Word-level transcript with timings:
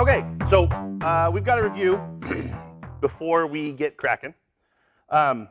Okay, 0.00 0.24
so 0.48 0.64
uh, 1.02 1.30
we've 1.30 1.44
got 1.44 1.58
a 1.58 1.62
review 1.62 2.00
before 3.02 3.46
we 3.46 3.70
get 3.70 3.98
cracking. 3.98 4.32
Um, 5.10 5.46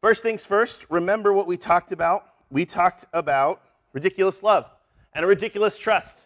first 0.00 0.20
things 0.20 0.44
first, 0.44 0.84
remember 0.90 1.32
what 1.32 1.46
we 1.46 1.56
talked 1.56 1.92
about. 1.92 2.24
We 2.50 2.64
talked 2.64 3.04
about 3.12 3.62
ridiculous 3.92 4.42
love 4.42 4.68
and 5.14 5.24
a 5.24 5.28
ridiculous 5.28 5.78
trust. 5.78 6.18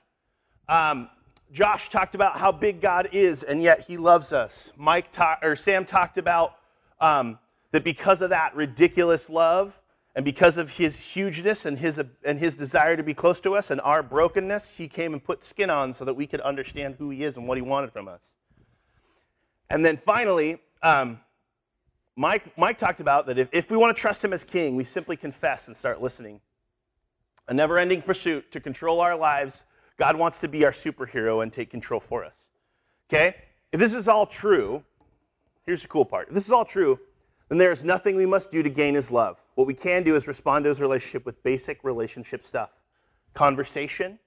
Um, 0.67 1.11
Josh 1.53 1.91
talked 1.91 2.15
about 2.15 2.39
how 2.39 2.51
big 2.51 2.81
God 2.81 3.11
is, 3.13 3.43
and 3.43 3.63
yet 3.63 3.83
He 3.83 3.99
loves 3.99 4.33
us. 4.33 4.73
Mike 4.79 5.13
ta- 5.13 5.41
or 5.43 5.57
Sam 5.57 5.85
talked 5.85 6.17
about 6.17 6.55
um, 7.03 7.39
that 7.73 7.85
because 7.85 8.23
of 8.23 8.31
that 8.31 8.57
ridiculous 8.57 9.29
love, 9.29 9.79
and 10.15 10.25
because 10.25 10.59
of 10.59 10.71
His 10.71 11.01
hugeness 11.01 11.65
and 11.65 11.79
His 11.79 12.01
and 12.25 12.39
His 12.39 12.55
desire 12.55 12.97
to 12.97 13.03
be 13.03 13.15
close 13.15 13.41
to 13.41 13.55
us 13.55 13.71
and 13.71 13.81
our 13.81 14.03
brokenness, 14.03 14.71
He 14.71 14.89
came 14.89 15.13
and 15.13 15.23
put 15.23 15.45
skin 15.45 15.71
on 15.71 15.93
so 15.93 16.05
that 16.05 16.15
we 16.15 16.27
could 16.27 16.41
understand 16.41 16.97
who 16.99 17.11
He 17.11 17.25
is 17.25 17.37
and 17.37 17.47
what 17.49 17.59
He 17.59 17.63
wanted 17.63 17.93
from 17.93 18.09
us. 18.09 18.33
And 19.71 19.85
then 19.85 19.99
finally, 20.05 20.61
um, 20.83 21.21
Mike, 22.17 22.57
Mike 22.59 22.77
talked 22.77 23.01
about 23.01 23.27
that 23.27 23.39
if, 23.39 23.49
if 23.53 23.71
we 23.71 23.77
want 23.77 23.97
to 23.97 24.01
trust 24.01 24.23
Him 24.23 24.33
as 24.33 24.45
King, 24.45 24.77
we 24.77 24.85
simply 24.85 25.17
confess 25.17 25.69
and 25.69 25.77
start 25.77 26.03
listening. 26.03 26.41
A 27.49 27.55
never 27.55 27.79
ending 27.79 28.03
pursuit 28.03 28.53
to 28.53 28.61
control 28.61 29.01
our 29.01 29.17
lives 29.17 29.65
God 29.99 30.17
wants 30.17 30.41
to 30.41 30.49
be 30.49 30.65
our 30.65 30.73
superhero 30.73 31.43
and 31.43 31.53
take 31.53 31.71
control 31.71 32.01
for 32.01 32.25
us. 32.25 32.35
Okay? 33.09 33.37
If 33.71 33.79
this 33.79 33.95
is 33.95 34.09
all 34.09 34.27
true, 34.27 34.83
here's 35.65 35.83
the 35.83 35.89
cool 35.89 36.05
part. 36.05 36.29
If 36.29 36.35
this 36.35 36.45
is 36.45 36.51
all 36.51 36.65
true, 36.65 36.99
then 37.53 37.59
there 37.59 37.71
is 37.71 37.85
nothing 37.85 38.17
we 38.17 38.25
must 38.25 38.51
do 38.51 38.63
to 38.63 38.71
gain 38.71 38.95
his 38.95 39.11
love. 39.11 39.45
What 39.57 39.67
we 39.67 39.75
can 39.75 40.03
do 40.05 40.17
is 40.17 40.27
respond 40.27 40.65
to 40.65 40.71
his 40.71 40.81
relationship 40.81 41.27
with 41.27 41.43
basic 41.43 41.85
relationship 41.85 42.47
stuff 42.47 42.71
conversation, 43.35 44.19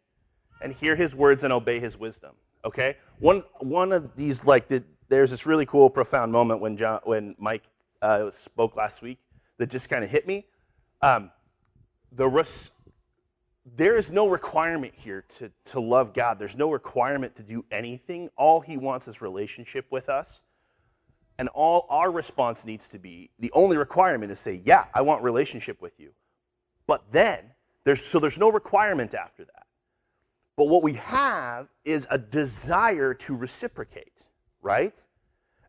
and 0.62 0.74
hear 0.74 0.96
his 0.96 1.16
words 1.16 1.44
and 1.44 1.52
obey 1.52 1.80
his 1.80 1.98
wisdom. 1.98 2.36
Okay? 2.64 2.98
One, 3.20 3.44
one 3.59 3.92
of 3.92 4.16
these, 4.16 4.45
like, 4.45 4.67
the, 4.67 4.84
there's 5.09 5.32
this 5.32 5.48
really 5.48 5.66
cool, 5.66 5.90
profound 5.90 6.32
moment 6.32 6.62
when, 6.62 6.78
John, 6.78 7.00
when 7.04 7.36
Mike 7.40 7.64
uh, 8.02 8.30
spoke 8.32 8.76
last 8.76 9.02
week 9.02 9.17
that 9.58 9.70
just 9.70 9.89
kind 9.89 10.04
of 10.04 10.10
hit 10.10 10.28
me. 10.28 10.45
Um, 11.02 11.32
the 12.12 12.28
res- 12.28 12.72
there 13.76 13.98
is 13.98 14.12
no 14.12 14.28
requirement 14.28 14.94
here 14.95 15.26
to, 15.38 15.52
to 15.66 15.80
love 15.80 16.14
God. 16.14 16.38
There's 16.39 16.56
no 16.56 16.72
requirement 16.72 17.36
to 17.36 17.44
do 17.44 17.66
anything. 17.72 18.30
All 18.38 18.62
He 18.62 18.78
wants 18.78 19.08
is 19.08 19.22
relationship 19.22 19.86
with 19.89 20.10
us. 20.10 20.42
And 21.38 21.50
all 21.50 21.86
our 21.89 22.11
response 22.11 22.66
needs 22.66 22.88
to 22.89 23.00
be 23.00 23.30
the 23.39 23.52
only 23.53 23.78
requirement 23.78 24.31
is 24.31 24.39
say, 24.39 24.61
Yeah, 24.66 24.86
I 24.94 25.02
want 25.02 25.22
relationship 25.23 25.81
with 25.81 26.00
you. 26.00 26.11
But 26.88 27.03
then, 27.11 27.52
there's, 27.83 28.03
so 28.03 28.19
there's 28.19 28.39
no 28.39 28.50
requirement 28.50 29.14
after 29.14 29.44
that. 29.45 29.66
But 30.55 30.66
what 30.66 30.83
we 30.83 30.94
have 30.94 31.67
is 31.83 32.08
a 32.09 32.17
desire 32.17 33.14
to 33.14 33.36
reciprocate, 33.36 34.30
right? 34.61 35.03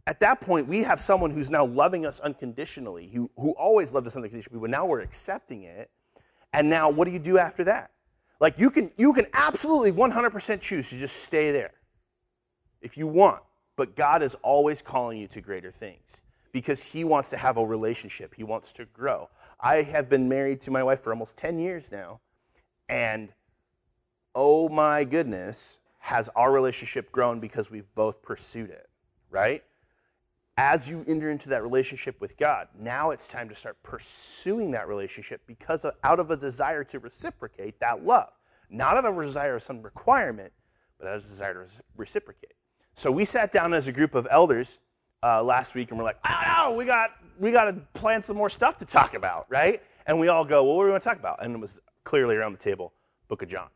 At 0.07 0.21
that 0.21 0.41
point, 0.41 0.69
we 0.69 0.85
have 0.85 1.01
someone 1.01 1.33
who's 1.33 1.51
now 1.51 1.65
loving 1.65 2.07
us 2.07 2.21
unconditionally, 2.21 3.11
who, 3.13 3.29
who 3.37 3.51
always 3.53 3.93
loved 3.93 4.07
us 4.07 4.15
unconditionally, 4.15 4.61
but 4.61 4.71
now 4.71 4.87
we're 4.87 5.01
accepting 5.01 5.65
it 5.65 5.91
and 6.53 6.71
now 6.71 6.89
what 6.89 7.07
do 7.07 7.13
you 7.13 7.19
do 7.19 7.39
after 7.39 7.65
that? 7.65 7.91
Like 8.41 8.59
you 8.59 8.71
can 8.71 8.91
you 8.97 9.13
can 9.13 9.27
absolutely 9.33 9.93
100% 9.93 10.61
choose 10.61 10.91
to 10.91 10.97
just 10.97 11.25
stay 11.25 11.53
there 11.53 11.73
if 12.81 12.97
you 12.97 13.07
want, 13.07 13.43
but 13.77 13.95
God 13.95 14.23
is 14.23 14.35
always 14.43 14.83
calling 14.83 15.19
you 15.19 15.29
to 15.29 15.41
greater 15.41 15.71
things 15.71 16.23
because 16.53 16.83
he 16.83 17.05
wants 17.05 17.31
to 17.31 17.37
have 17.37 17.57
a 17.57 17.65
relationship. 17.65 18.35
He 18.35 18.45
wants 18.45 18.73
to 18.73 18.87
grow. 18.87 19.29
I 19.61 19.83
have 19.83 20.09
been 20.09 20.29
married 20.29 20.61
to 20.63 20.71
my 20.71 20.83
wife 20.83 21.03
for 21.03 21.13
almost 21.13 21.37
10 21.37 21.59
years 21.59 21.93
now 21.93 22.21
and 22.89 23.33
oh 24.35 24.69
my 24.69 25.05
goodness, 25.05 25.81
has 25.99 26.29
our 26.37 26.53
relationship 26.53 27.11
grown 27.11 27.41
because 27.41 27.71
we've 27.71 27.93
both 27.95 28.23
pursued 28.23 28.71
it, 28.71 28.89
right? 29.31 29.65
as 30.59 30.89
you 30.89 31.05
enter 31.07 31.31
into 31.31 31.51
that 31.51 31.63
relationship 31.63 32.21
with 32.21 32.37
God, 32.39 32.69
now 32.79 33.11
it's 33.11 33.29
time 33.29 33.49
to 33.49 33.55
start 33.55 33.83
pursuing 33.83 34.71
that 34.71 34.89
relationship 34.89 35.43
because 35.47 35.85
of, 35.85 35.95
out 36.03 36.19
of 36.19 36.31
a 36.31 36.37
desire 36.37 36.83
to 36.85 36.99
reciprocate 36.99 37.79
that 37.81 38.05
love. 38.05 38.31
Not 38.71 38.97
out 38.97 39.05
of 39.05 39.19
a 39.19 39.25
desire 39.25 39.57
of 39.57 39.63
some 39.63 39.83
requirement, 39.83 40.53
but 40.99 41.09
out 41.09 41.17
of 41.17 41.27
a 41.27 41.29
desire 41.29 41.55
to 41.55 41.71
reciprocate. 41.97 42.55
So 42.97 43.11
we 43.11 43.27
sat 43.27 43.53
down 43.53 43.75
as 43.75 43.89
a 43.89 43.93
group 43.93 44.15
of 44.15 44.27
elders 44.31 44.79
uh, 45.23 45.43
last 45.43 45.75
week 45.75 45.91
and 45.91 45.99
we're 45.99 46.05
like, 46.05 46.19
oh, 46.25 46.75
we 46.75 46.87
got, 46.87 47.11
we 47.39 47.53
got 47.53 47.65
to 47.65 47.75
plan 47.93 48.23
some 48.23 48.37
more 48.37 48.49
stuff 48.49 48.79
to 48.79 48.87
talk 48.87 49.15
about, 49.15 49.47
right? 49.51 49.83
And 50.07 50.19
we 50.19 50.29
all 50.29 50.45
go, 50.45 50.65
well, 50.65 50.77
what 50.77 50.83
do 50.83 50.87
we 50.87 50.91
want 50.93 51.03
to 51.03 51.09
talk 51.09 51.19
about? 51.19 51.45
And 51.45 51.55
it 51.55 51.61
was 51.61 51.79
clearly 52.05 52.37
around 52.37 52.53
the 52.53 52.59
table, 52.59 52.95
Book 53.29 53.43
of 53.43 53.49
John. 53.49 53.69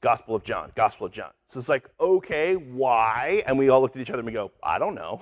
Gospel 0.00 0.34
of 0.34 0.42
John, 0.44 0.72
Gospel 0.74 1.06
of 1.06 1.12
John. 1.12 1.30
So 1.48 1.58
it's 1.58 1.68
like, 1.68 1.90
okay, 2.00 2.54
why? 2.54 3.42
And 3.46 3.58
we 3.58 3.68
all 3.68 3.82
looked 3.82 3.96
at 3.96 4.02
each 4.02 4.08
other 4.08 4.20
and 4.20 4.26
we 4.26 4.32
go, 4.32 4.50
I 4.62 4.78
don't 4.78 4.94
know. 4.94 5.20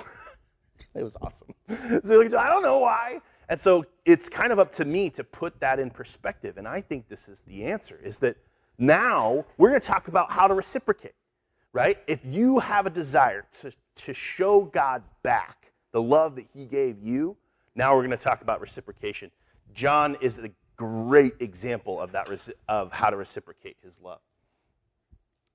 it 0.94 1.02
was 1.02 1.16
awesome. 1.20 1.54
So 2.04 2.18
we 2.18 2.28
like, 2.28 2.34
I 2.34 2.48
don't 2.48 2.62
know 2.62 2.78
why. 2.78 3.20
And 3.48 3.58
so 3.58 3.84
it's 4.04 4.28
kind 4.28 4.52
of 4.52 4.58
up 4.60 4.70
to 4.72 4.84
me 4.84 5.10
to 5.10 5.24
put 5.24 5.58
that 5.60 5.80
in 5.80 5.90
perspective. 5.90 6.58
And 6.58 6.68
I 6.68 6.80
think 6.80 7.08
this 7.08 7.28
is 7.28 7.42
the 7.42 7.64
answer 7.64 7.98
is 8.02 8.18
that 8.18 8.36
now 8.78 9.44
we're 9.56 9.70
going 9.70 9.80
to 9.80 9.86
talk 9.86 10.06
about 10.06 10.30
how 10.30 10.46
to 10.46 10.54
reciprocate, 10.54 11.14
right? 11.72 11.98
If 12.06 12.20
you 12.24 12.58
have 12.58 12.86
a 12.86 12.90
desire 12.90 13.46
to, 13.60 13.72
to 13.96 14.14
show 14.14 14.62
God 14.62 15.02
back 15.22 15.72
the 15.92 16.02
love 16.02 16.36
that 16.36 16.46
he 16.54 16.66
gave 16.66 17.02
you, 17.02 17.36
now 17.74 17.94
we're 17.94 18.02
going 18.02 18.16
to 18.16 18.22
talk 18.22 18.42
about 18.42 18.60
reciprocation. 18.60 19.30
John 19.74 20.16
is 20.20 20.38
a 20.38 20.50
great 20.76 21.34
example 21.40 22.00
of 22.00 22.12
that 22.12 22.28
of 22.68 22.92
how 22.92 23.10
to 23.10 23.16
reciprocate 23.16 23.76
his 23.82 23.94
love. 24.02 24.20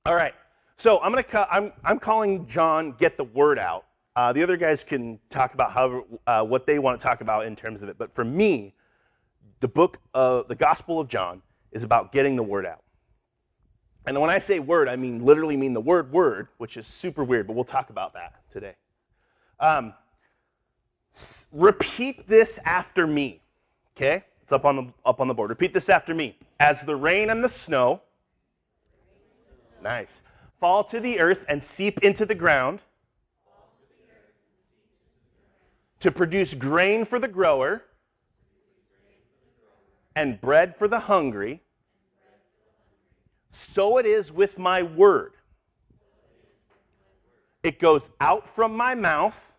All 0.06 0.16
right. 0.16 0.34
So 0.78 1.00
I'm 1.01 1.12
going 1.12 1.24
to 1.24 1.53
I'm 1.53 1.72
I'm 1.84 2.00
calling 2.00 2.45
John 2.45 2.94
get 2.97 3.18
the 3.18 3.24
word 3.24 3.59
out 3.59 3.85
uh, 4.16 4.31
the 4.31 4.44
other 4.44 4.57
guys 4.57 4.84
can 4.84 5.19
talk 5.30 5.53
about 5.53 5.72
how, 5.72 6.06
uh, 6.28 6.44
what 6.44 6.68
they 6.68 6.78
want 6.78 7.00
to 7.00 7.03
talk 7.03 7.22
about 7.22 7.45
in 7.45 7.56
terms 7.56 7.81
of 7.81 7.90
it. 7.90 7.97
But 7.97 8.13
for 8.13 8.24
me, 8.24 8.75
the 9.59 9.68
book 9.68 9.97
of 10.13 10.47
the 10.47 10.56
Gospel 10.56 11.00
of 11.00 11.07
John 11.07 11.41
is 11.72 11.84
about 11.84 12.12
getting 12.12 12.35
the 12.35 12.44
word 12.44 12.66
out. 12.66 12.84
And 14.06 14.19
when 14.19 14.30
I 14.30 14.38
say 14.38 14.59
word, 14.59 14.90
I 14.90 14.96
mean 14.96 15.24
literally 15.25 15.56
mean 15.56 15.74
the 15.74 15.81
word 15.81 16.12
word, 16.12 16.47
which 16.58 16.78
is 16.78 16.88
super 16.88 17.24
weird, 17.24 17.47
but 17.47 17.53
we'll 17.53 17.64
talk 17.64 17.90
about 17.90 18.14
that 18.14 18.41
today. 18.52 18.75
Um, 19.59 19.94
s- 21.14 21.47
repeat 21.52 22.28
this 22.28 22.59
after 22.66 23.08
me. 23.08 23.42
Okay? 23.96 24.24
It's 24.42 24.52
up 24.52 24.66
on 24.66 24.75
the 24.75 24.94
up 25.06 25.22
on 25.22 25.28
the 25.28 25.34
board. 25.34 25.50
Repeat 25.50 25.74
this 25.74 25.88
after 25.88 26.13
me. 26.13 26.38
As 26.59 26.81
the 26.81 26.96
rain 26.96 27.30
and 27.30 27.42
the 27.44 27.50
snow, 27.50 28.02
nice, 29.81 30.22
fall 30.59 30.84
to 30.86 31.00
the 31.00 31.19
earth 31.19 31.46
and 31.47 31.63
seep 31.63 32.00
into 32.00 32.25
the 32.25 32.36
ground 32.36 32.81
to 36.02 36.12
produce 36.12 36.53
grain 36.53 37.06
for 37.06 37.19
the 37.19 37.28
grower 37.30 37.84
and 40.18 40.42
bread 40.42 40.75
for 40.78 40.90
the 40.90 41.00
hungry, 41.00 41.62
so 43.53 44.00
it 44.00 44.06
is 44.06 44.31
with 44.31 44.58
my 44.58 44.81
word. 44.81 45.34
It 47.62 47.80
goes 47.80 48.09
out 48.19 48.50
from 48.50 48.75
my 48.75 48.96
mouth, 48.96 49.56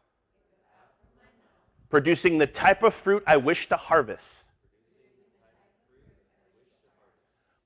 producing 1.88 2.38
the 2.38 2.46
type 2.46 2.82
of 2.82 2.92
fruit 2.92 3.22
I 3.26 3.36
wish 3.36 3.68
to 3.68 3.76
harvest. 3.76 4.44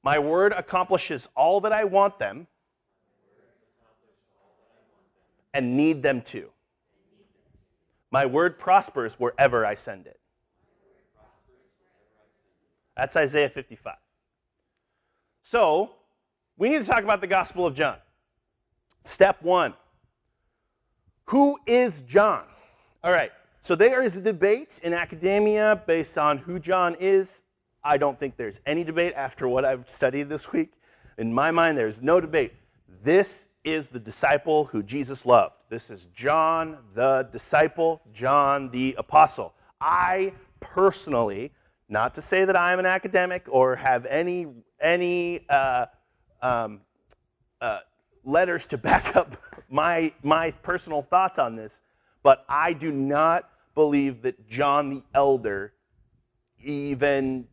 My 0.04 0.18
word 0.18 0.52
accomplishes 0.52 1.26
all 1.34 1.60
that 1.62 1.72
I 1.72 1.84
want 1.84 2.18
them 2.18 2.46
and 5.54 5.76
need 5.76 6.02
them 6.02 6.20
to. 6.22 6.50
My 8.10 8.26
word 8.26 8.58
prospers 8.58 9.14
wherever 9.14 9.64
I 9.66 9.74
send 9.74 10.06
it. 10.06 10.20
That's 12.96 13.16
Isaiah 13.16 13.48
55. 13.48 13.94
So, 15.42 15.97
we 16.58 16.68
need 16.68 16.78
to 16.78 16.84
talk 16.84 17.04
about 17.04 17.20
the 17.20 17.26
Gospel 17.26 17.64
of 17.64 17.74
John. 17.74 17.96
Step 19.04 19.40
one 19.42 19.74
Who 21.26 21.58
is 21.66 22.02
John? 22.02 22.44
All 23.02 23.12
right, 23.12 23.30
so 23.62 23.74
there 23.74 24.02
is 24.02 24.16
a 24.16 24.20
debate 24.20 24.80
in 24.82 24.92
academia 24.92 25.82
based 25.86 26.18
on 26.18 26.38
who 26.38 26.58
John 26.58 26.96
is. 26.98 27.42
I 27.84 27.96
don't 27.96 28.18
think 28.18 28.36
there's 28.36 28.60
any 28.66 28.82
debate 28.82 29.14
after 29.16 29.48
what 29.48 29.64
I've 29.64 29.88
studied 29.88 30.28
this 30.28 30.52
week. 30.52 30.72
In 31.16 31.32
my 31.32 31.50
mind, 31.50 31.78
there's 31.78 32.02
no 32.02 32.20
debate. 32.20 32.52
This 33.02 33.46
is 33.64 33.86
the 33.86 34.00
disciple 34.00 34.64
who 34.64 34.82
Jesus 34.82 35.24
loved. 35.24 35.54
This 35.70 35.90
is 35.90 36.08
John 36.14 36.78
the 36.94 37.28
disciple, 37.30 38.00
John 38.12 38.70
the 38.70 38.94
apostle. 38.98 39.54
I 39.80 40.32
personally, 40.60 41.52
not 41.88 42.14
to 42.14 42.22
say 42.22 42.44
that 42.44 42.56
I'm 42.56 42.78
an 42.78 42.86
academic 42.86 43.46
or 43.48 43.76
have 43.76 44.06
any, 44.06 44.46
any 44.80 45.44
uh, 45.48 45.86
um, 46.42 46.80
uh, 47.60 47.80
letters 48.24 48.66
to 48.66 48.78
back 48.90 49.16
up 49.16 49.36
my, 49.68 50.12
my 50.22 50.50
personal 50.50 51.02
thoughts 51.02 51.38
on 51.38 51.56
this, 51.56 51.80
but 52.22 52.44
I 52.48 52.72
do 52.72 52.90
not 52.92 53.50
believe 53.74 54.22
that 54.22 54.48
John 54.48 54.90
the 54.90 55.02
elder 55.14 55.72
even 56.62 57.46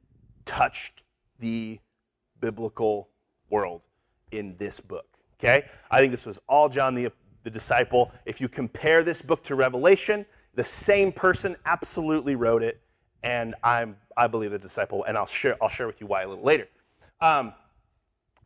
touched 0.46 1.04
the 1.40 1.80
biblical 2.40 3.10
world 3.50 3.82
in 4.32 4.56
this 4.58 4.80
book. 4.80 5.06
Okay? 5.40 5.66
I 5.92 6.00
think 6.00 6.12
this 6.12 6.26
was 6.26 6.40
all 6.48 6.70
John 6.70 6.96
the, 6.96 7.12
the 7.44 7.50
disciple. 7.50 8.12
If 8.26 8.42
you 8.42 8.48
compare 8.48 9.04
this 9.04 9.22
book 9.22 9.44
to 9.44 9.56
Revelation, 9.56 10.26
the 10.56 10.64
same 10.64 11.12
person 11.12 11.56
absolutely 11.66 12.36
wrote 12.36 12.64
it, 12.64 12.82
and 13.24 13.56
I'm, 13.64 13.98
I 14.16 14.28
believe 14.28 14.52
the 14.52 14.60
disciple, 14.60 15.04
and 15.04 15.18
I'll 15.18 15.26
share, 15.26 15.58
I'll 15.62 15.70
share 15.70 15.88
with 15.88 16.00
you 16.00 16.08
why 16.08 16.24
a 16.24 16.30
little 16.30 16.44
later. 16.44 16.68
Um, 17.22 17.54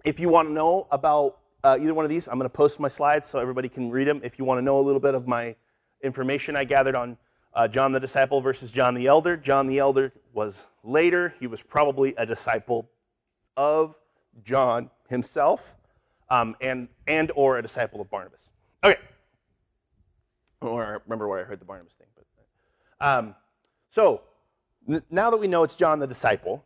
if 0.03 0.19
you 0.19 0.29
want 0.29 0.49
to 0.49 0.53
know 0.53 0.87
about 0.91 1.39
uh, 1.63 1.77
either 1.79 1.93
one 1.93 2.05
of 2.05 2.09
these, 2.09 2.27
I'm 2.27 2.35
going 2.35 2.49
to 2.49 2.49
post 2.49 2.79
my 2.79 2.87
slides 2.87 3.27
so 3.27 3.39
everybody 3.39 3.67
can 3.67 3.89
read 3.89 4.07
them. 4.07 4.21
If 4.23 4.39
you 4.39 4.45
want 4.45 4.59
to 4.59 4.61
know 4.61 4.79
a 4.79 4.81
little 4.81 5.01
bit 5.01 5.13
of 5.13 5.27
my 5.27 5.55
information 6.01 6.55
I 6.55 6.63
gathered 6.63 6.95
on 6.95 7.17
uh, 7.53 7.67
John 7.67 7.91
the 7.91 7.99
disciple 7.99 8.39
versus 8.41 8.71
John 8.71 8.93
the 8.93 9.07
elder, 9.07 9.35
John 9.35 9.67
the 9.67 9.79
elder 9.79 10.13
was 10.33 10.67
later. 10.83 11.33
He 11.39 11.47
was 11.47 11.61
probably 11.61 12.13
a 12.17 12.25
disciple 12.25 12.89
of 13.57 13.95
John 14.43 14.89
himself, 15.09 15.75
um, 16.29 16.55
and 16.61 16.87
and 17.07 17.31
or 17.35 17.57
a 17.57 17.61
disciple 17.61 17.99
of 17.99 18.09
Barnabas. 18.09 18.41
Okay. 18.83 18.97
Or 20.61 21.01
remember 21.05 21.27
where 21.27 21.39
I 21.39 21.43
heard 21.43 21.59
the 21.59 21.65
Barnabas 21.65 21.93
thing, 21.93 22.07
but 22.15 23.05
um, 23.05 23.35
so 23.89 24.21
now 25.09 25.29
that 25.29 25.37
we 25.37 25.47
know 25.47 25.63
it's 25.63 25.75
John 25.75 25.99
the 25.99 26.07
disciple, 26.07 26.63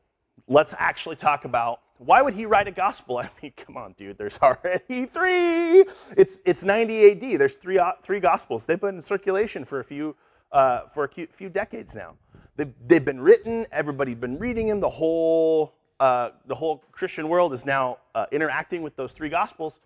let's 0.48 0.76
actually 0.78 1.16
talk 1.16 1.46
about 1.46 1.80
why 1.98 2.22
would 2.22 2.34
he 2.34 2.46
write 2.46 2.68
a 2.68 2.72
gospel? 2.72 3.18
I 3.20 3.30
mean, 3.42 3.54
come 3.56 3.78
on, 3.78 3.94
dude. 3.94 4.18
There's 4.18 4.40
already 4.40 5.06
three. 5.14 5.86
It's 6.18 6.40
it's 6.46 6.64
90 6.64 7.04
A.D. 7.04 7.38
There's 7.38 7.56
three 7.56 7.80
uh, 7.80 7.94
three 8.02 8.20
gospels. 8.20 8.66
They've 8.66 8.80
been 8.80 8.96
in 8.96 9.02
circulation 9.02 9.66
for 9.66 9.80
a 9.80 9.84
few 9.84 10.16
uh, 10.52 10.82
for 10.94 11.06
a 11.06 11.28
few 11.28 11.50
decades 11.50 11.96
now. 11.96 12.16
They've, 12.56 12.72
they've 12.86 13.04
been 13.04 13.20
written. 13.20 13.66
Everybody's 13.72 14.18
been 14.18 14.38
reading 14.38 14.68
them. 14.68 14.80
The 14.80 14.90
whole 14.90 15.74
uh, 16.00 16.32
the 16.46 16.56
whole 16.56 16.84
Christian 16.92 17.30
world 17.30 17.54
is 17.54 17.66
now 17.66 17.98
uh, 18.16 18.26
interacting 18.32 18.82
with 18.82 18.96
those 18.96 19.12
three 19.12 19.30
gospels. 19.30 19.80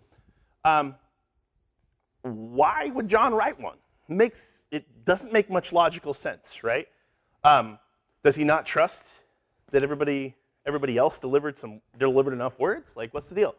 Um, 0.64 0.96
why 2.22 2.90
would 2.94 3.08
John 3.08 3.34
write 3.34 3.58
one? 3.60 3.76
Makes 4.08 4.64
it 4.70 4.84
doesn't 5.04 5.32
make 5.32 5.50
much 5.50 5.72
logical 5.72 6.12
sense, 6.14 6.64
right? 6.64 6.88
Um, 7.44 7.78
does 8.24 8.36
he 8.36 8.44
not 8.44 8.66
trust 8.66 9.04
that 9.70 9.82
everybody 9.82 10.34
everybody 10.68 10.96
else 10.96 11.18
delivered 11.18 11.58
some 11.58 11.80
delivered 11.98 12.32
enough 12.32 12.58
words? 12.60 12.92
Like, 12.94 13.12
what's 13.12 13.28
the 13.28 13.34
deal? 13.34 13.54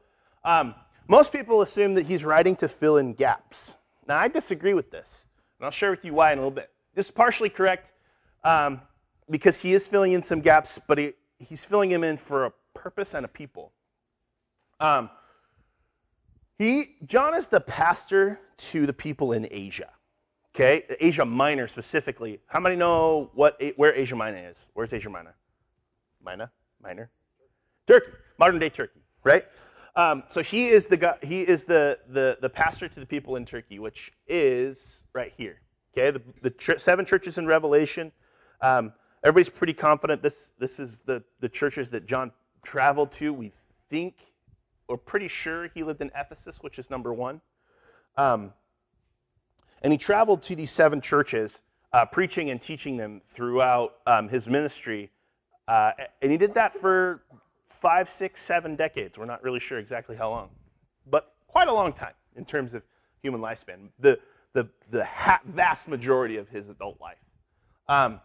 Um, 0.46 0.76
most 1.08 1.34
people 1.34 1.62
assume 1.62 1.96
that 1.96 2.06
he's 2.06 2.24
writing 2.24 2.56
to 2.58 2.68
fill 2.68 2.98
in 2.98 3.14
gaps. 3.14 3.76
Now, 4.08 4.18
I 4.18 4.28
disagree 4.28 4.74
with 4.74 4.92
this, 4.92 5.26
and 5.58 5.66
I'll 5.66 5.72
share 5.72 5.90
with 5.90 6.06
you 6.06 6.14
why 6.14 6.32
in 6.32 6.38
a 6.38 6.42
little 6.42 6.52
bit. 6.52 6.70
This 6.96 7.08
is 7.08 7.12
partially 7.12 7.50
correct 7.50 7.92
um, 8.44 8.82
because 9.30 9.62
he 9.62 9.74
is 9.74 9.88
filling 9.88 10.14
in 10.14 10.22
some 10.24 10.40
gaps, 10.40 10.80
but 10.88 10.98
he, 10.98 11.14
he's 11.40 11.66
filling 11.66 11.90
them 11.90 12.04
in 12.04 12.18
for 12.18 12.46
a 12.46 12.54
purpose 12.74 13.14
and 13.14 13.26
a 13.26 13.28
people. 13.28 13.72
Um, 14.80 15.10
he, 16.58 16.96
John 17.06 17.36
is 17.36 17.48
the 17.48 17.60
pastor 17.60 18.40
to 18.58 18.86
the 18.86 18.94
people 18.94 19.34
in 19.34 19.48
Asia. 19.50 19.90
Okay, 20.56 20.84
Asia 21.00 21.26
Minor 21.26 21.68
specifically. 21.68 22.40
How 22.48 22.60
many 22.60 22.76
know 22.76 23.30
what 23.34 23.62
where 23.78 23.94
Asia 23.94 24.16
Minor 24.16 24.50
is? 24.50 24.68
Where's 24.74 24.94
Asia 24.94 25.10
Minor? 25.10 25.36
Minor, 26.22 26.52
Minor, 26.81 27.10
Turkey, 27.88 28.12
modern 28.38 28.60
day 28.60 28.70
Turkey, 28.70 29.02
right? 29.24 29.46
Um, 29.96 30.24
so 30.30 30.42
he 30.42 30.68
is 30.68 30.88
the 30.88 31.18
he 31.22 31.42
is 31.42 31.64
the, 31.64 32.00
the 32.10 32.38
the 32.42 32.50
pastor 32.50 32.88
to 32.88 33.00
the 33.00 33.06
people 33.06 33.36
in 33.36 33.46
Turkey, 33.46 33.80
which 33.80 34.12
is 34.28 35.04
right 35.14 35.34
here. 35.36 35.60
Okay, 35.94 36.12
the, 36.12 36.22
the 36.42 36.52
tr- 36.52 36.78
seven 36.78 37.06
churches 37.06 37.38
in 37.38 37.46
Revelation. 37.46 38.12
Um, 38.62 38.94
everybody's 39.24 39.50
pretty 39.50 39.74
confident 39.74 40.22
this 40.22 40.52
this 40.60 40.80
is 40.80 41.02
the 41.02 41.24
the 41.40 41.50
churches 41.50 41.90
that 41.90 42.06
John 42.06 42.31
traveled 42.64 43.12
to. 43.14 43.34
We 43.34 43.52
think 43.90 44.16
we're 44.88 44.98
pretty 44.98 45.28
sure 45.28 45.68
he 45.74 45.84
lived 45.84 46.02
in 46.02 46.12
Ephesus, 46.16 46.58
which 46.62 46.80
is 46.80 46.90
number 46.90 47.14
one. 47.14 47.42
Um, 48.18 48.54
and 49.81 49.94
he 49.94 49.98
traveled 49.98 50.42
to 50.44 50.56
these 50.56 50.72
seven 50.72 51.00
churches, 51.00 51.62
uh, 51.94 52.06
preaching 52.06 52.50
and 52.50 52.62
teaching 52.62 52.98
them 52.98 53.22
throughout 53.28 53.96
um, 54.06 54.28
his 54.30 54.48
ministry. 54.48 55.12
Uh, 55.69 55.92
and 56.24 56.31
he 56.31 56.38
did 56.38 56.56
that 56.56 56.74
for 56.74 57.21
five, 57.69 58.10
six, 58.10 58.42
seven 58.42 58.75
decades. 58.75 59.19
We're 59.19 59.25
not 59.25 59.44
really 59.44 59.60
sure 59.60 59.77
exactly 59.77 60.16
how 60.16 60.31
long, 60.31 60.50
but 61.06 61.36
quite 61.48 61.68
a 61.68 61.74
long 61.74 61.94
time 61.94 62.13
in 62.36 62.44
terms 62.44 62.74
of 62.74 62.81
human 63.21 63.39
lifespan. 63.39 63.89
The, 64.00 64.18
the, 64.54 64.68
the 64.89 65.07
vast 65.45 65.88
majority 65.88 66.38
of 66.38 66.50
his 66.50 66.69
adult 66.69 67.00
life. 67.00 67.19
Um, 67.88 68.19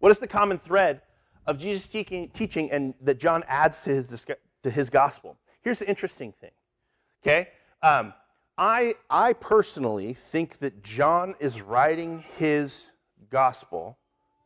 what 0.00 0.10
is 0.10 0.18
the 0.18 0.26
common 0.26 0.58
thread 0.58 1.00
of 1.46 1.58
Jesus 1.58 1.86
teaching, 1.86 2.28
teaching 2.30 2.68
and 2.72 2.92
that 3.02 3.20
John 3.20 3.44
adds 3.46 3.84
to 3.84 3.90
his, 3.90 4.26
to 4.64 4.70
his 4.70 4.90
gospel? 4.90 5.36
Here's 5.62 5.78
the 5.78 5.88
interesting 5.88 6.32
thing, 6.32 6.50
okay? 7.22 7.50
Um, 7.84 8.12
I, 8.58 8.96
I 9.08 9.32
personally 9.34 10.12
think 10.12 10.58
that 10.58 10.82
John 10.82 11.36
is 11.38 11.62
writing 11.62 12.24
his 12.36 12.90
gospel 13.30 13.96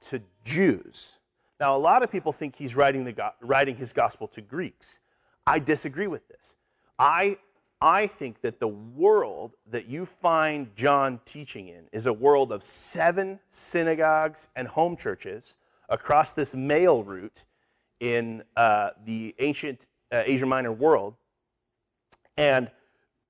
to 0.09 0.21
Jews. 0.45 1.19
Now, 1.59 1.77
a 1.77 1.79
lot 1.79 2.03
of 2.03 2.11
people 2.11 2.33
think 2.33 2.57
he's 2.57 2.75
writing, 2.75 3.05
the, 3.05 3.33
writing 3.41 3.77
his 3.77 3.93
gospel 3.93 4.27
to 4.29 4.41
Greeks. 4.41 5.01
I 5.47 5.59
disagree 5.59 6.07
with 6.07 6.27
this. 6.29 6.57
I, 6.99 7.39
I 7.81 8.07
think 8.07 8.41
that 8.43 8.61
the 8.61 8.69
world 8.69 9.53
that 9.71 9.87
you 9.87 10.07
find 10.07 10.75
John 10.75 11.21
teaching 11.25 11.69
in 11.69 11.85
is 11.93 12.07
a 12.07 12.13
world 12.13 12.53
of 12.53 12.63
seven 12.63 13.41
synagogues 13.51 14.49
and 14.57 14.69
home 14.69 14.97
churches 14.97 15.57
across 15.89 16.33
this 16.33 16.55
mail 16.55 17.03
route 17.03 17.45
in 18.01 18.43
uh, 18.57 18.91
the 19.05 19.35
ancient 19.39 19.87
uh, 20.13 20.23
Asia 20.25 20.47
Minor 20.47 20.73
world. 20.73 21.15
And 22.37 22.71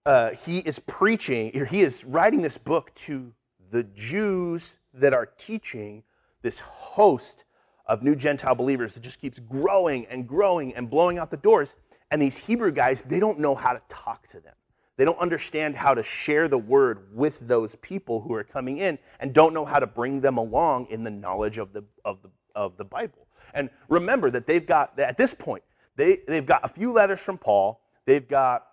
uh, 0.06 0.30
he 0.30 0.58
is 0.60 0.78
preaching, 0.78 1.66
he 1.68 1.80
is 1.80 2.04
writing 2.04 2.42
this 2.42 2.58
book 2.58 2.94
to 2.94 3.32
the 3.70 3.84
Jews 3.84 4.76
that 4.94 5.12
are 5.12 5.26
teaching 5.26 6.02
this 6.42 6.60
host 6.60 7.44
of 7.86 8.02
new 8.02 8.14
Gentile 8.14 8.54
believers 8.54 8.92
that 8.92 9.02
just 9.02 9.20
keeps 9.20 9.38
growing 9.38 10.06
and 10.06 10.26
growing 10.26 10.74
and 10.74 10.88
blowing 10.88 11.18
out 11.18 11.30
the 11.30 11.36
doors. 11.36 11.76
And 12.10 12.20
these 12.20 12.38
Hebrew 12.38 12.72
guys, 12.72 13.02
they 13.02 13.20
don't 13.20 13.38
know 13.38 13.54
how 13.54 13.72
to 13.72 13.82
talk 13.88 14.26
to 14.28 14.40
them. 14.40 14.54
They 14.96 15.04
don't 15.04 15.18
understand 15.18 15.76
how 15.76 15.94
to 15.94 16.02
share 16.02 16.46
the 16.46 16.58
word 16.58 17.08
with 17.14 17.40
those 17.48 17.74
people 17.76 18.20
who 18.20 18.34
are 18.34 18.44
coming 18.44 18.78
in 18.78 18.98
and 19.18 19.32
don't 19.32 19.54
know 19.54 19.64
how 19.64 19.78
to 19.78 19.86
bring 19.86 20.20
them 20.20 20.36
along 20.36 20.88
in 20.90 21.04
the 21.04 21.10
knowledge 21.10 21.58
of 21.58 21.72
the, 21.72 21.82
of 22.04 22.20
the, 22.22 22.28
of 22.54 22.76
the 22.76 22.84
Bible. 22.84 23.26
And 23.54 23.70
remember 23.88 24.30
that 24.30 24.46
they've 24.46 24.66
got, 24.66 24.98
at 24.98 25.16
this 25.16 25.32
point, 25.32 25.62
they, 25.96 26.20
they've 26.28 26.44
got 26.44 26.60
a 26.64 26.68
few 26.68 26.92
letters 26.92 27.20
from 27.20 27.38
Paul, 27.38 27.80
they've 28.04 28.28
got 28.28 28.66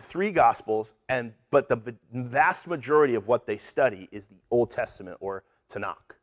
three 0.00 0.30
gospels, 0.30 0.94
and, 1.08 1.32
but 1.50 1.68
the 1.68 1.94
vast 2.12 2.66
majority 2.66 3.14
of 3.14 3.28
what 3.28 3.46
they 3.46 3.58
study 3.58 4.08
is 4.10 4.26
the 4.26 4.36
Old 4.50 4.70
Testament 4.70 5.18
or 5.20 5.44
Tanakh. 5.70 6.16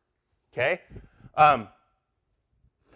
Okay? 0.52 0.80
Um, 1.36 1.68